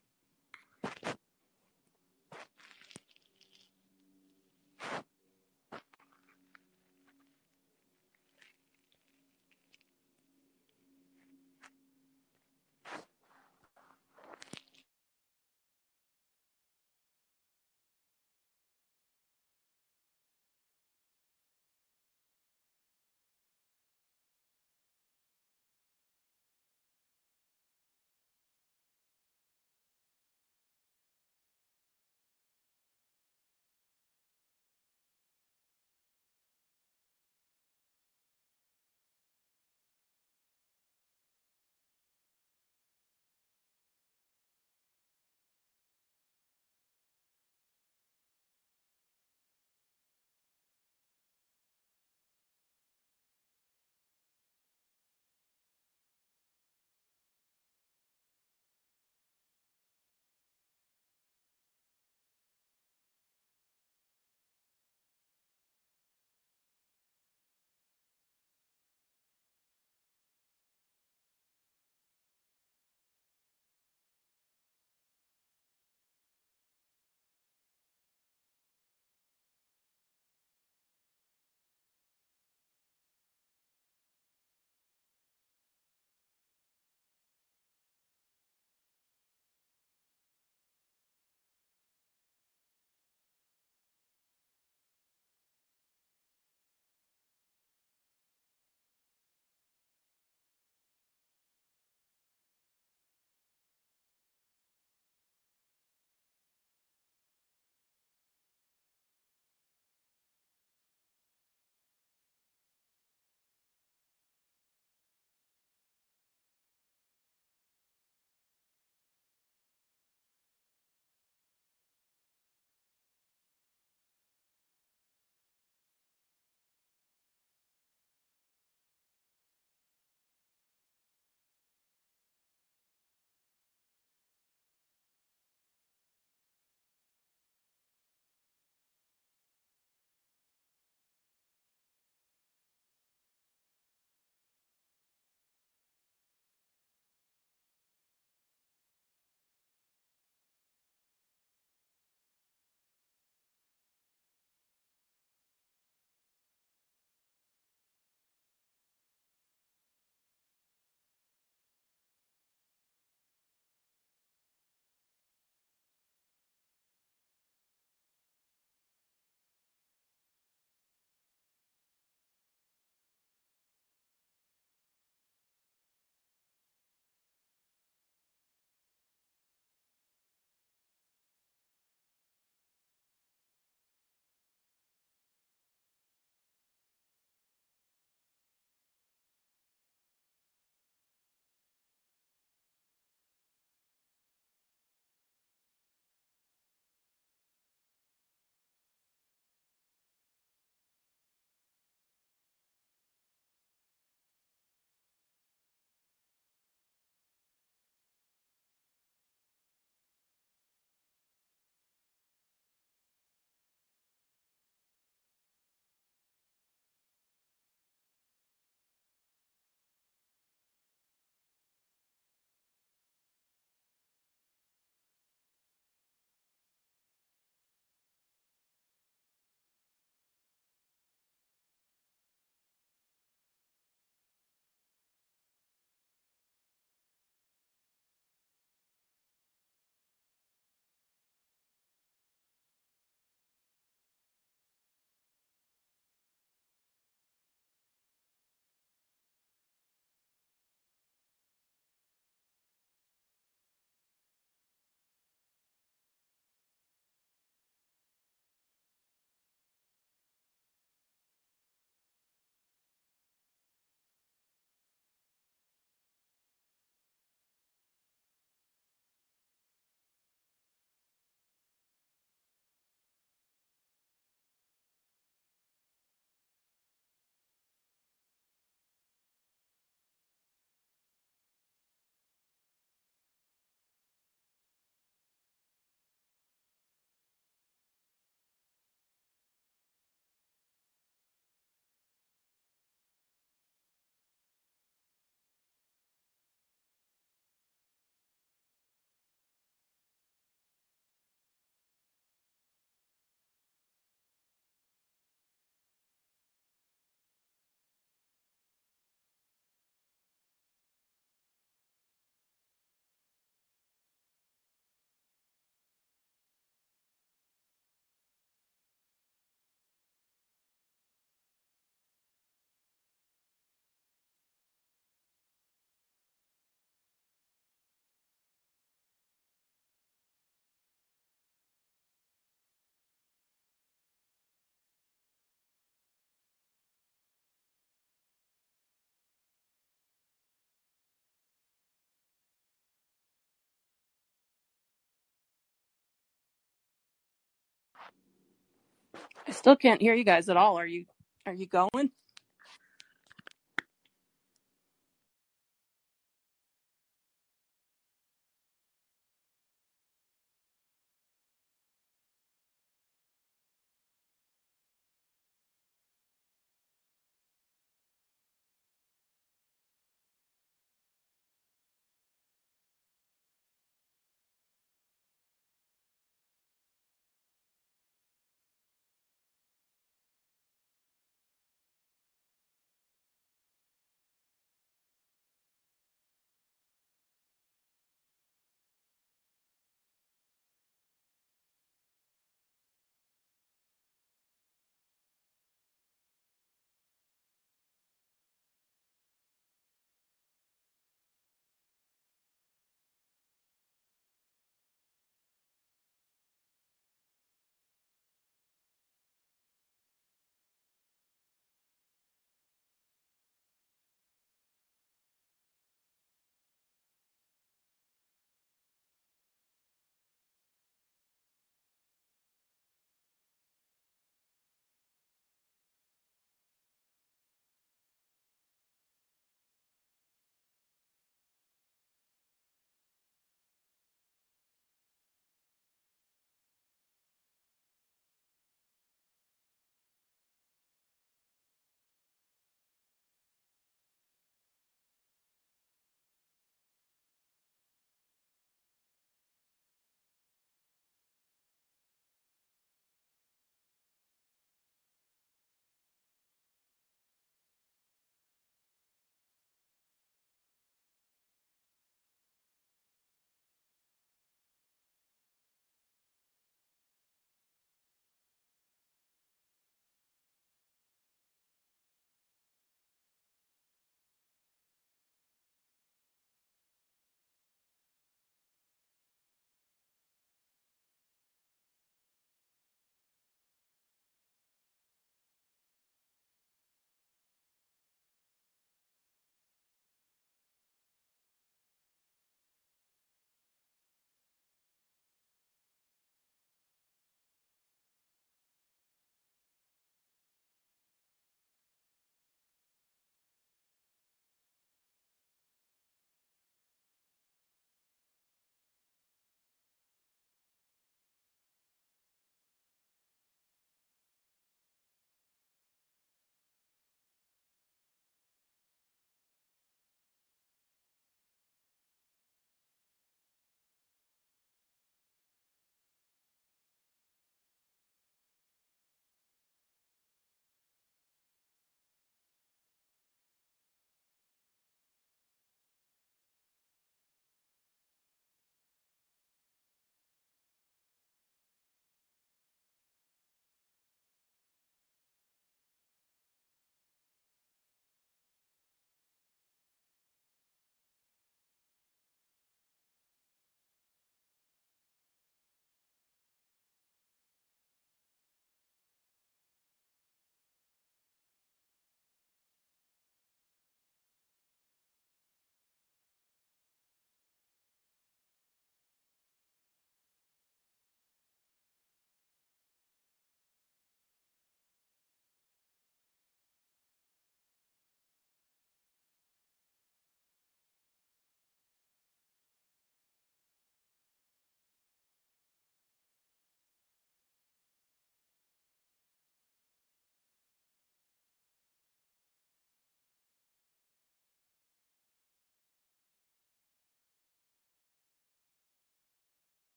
I 349.47 349.51
still 349.51 349.75
can't 349.75 350.01
hear 350.01 350.13
you 350.13 350.23
guys 350.23 350.49
at 350.49 350.57
all. 350.57 350.77
Are 350.77 350.85
you 350.85 351.05
are 351.45 351.53
you 351.53 351.67
going? 351.67 352.11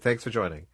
Thanks 0.00 0.24
for 0.24 0.30
joining. 0.30 0.66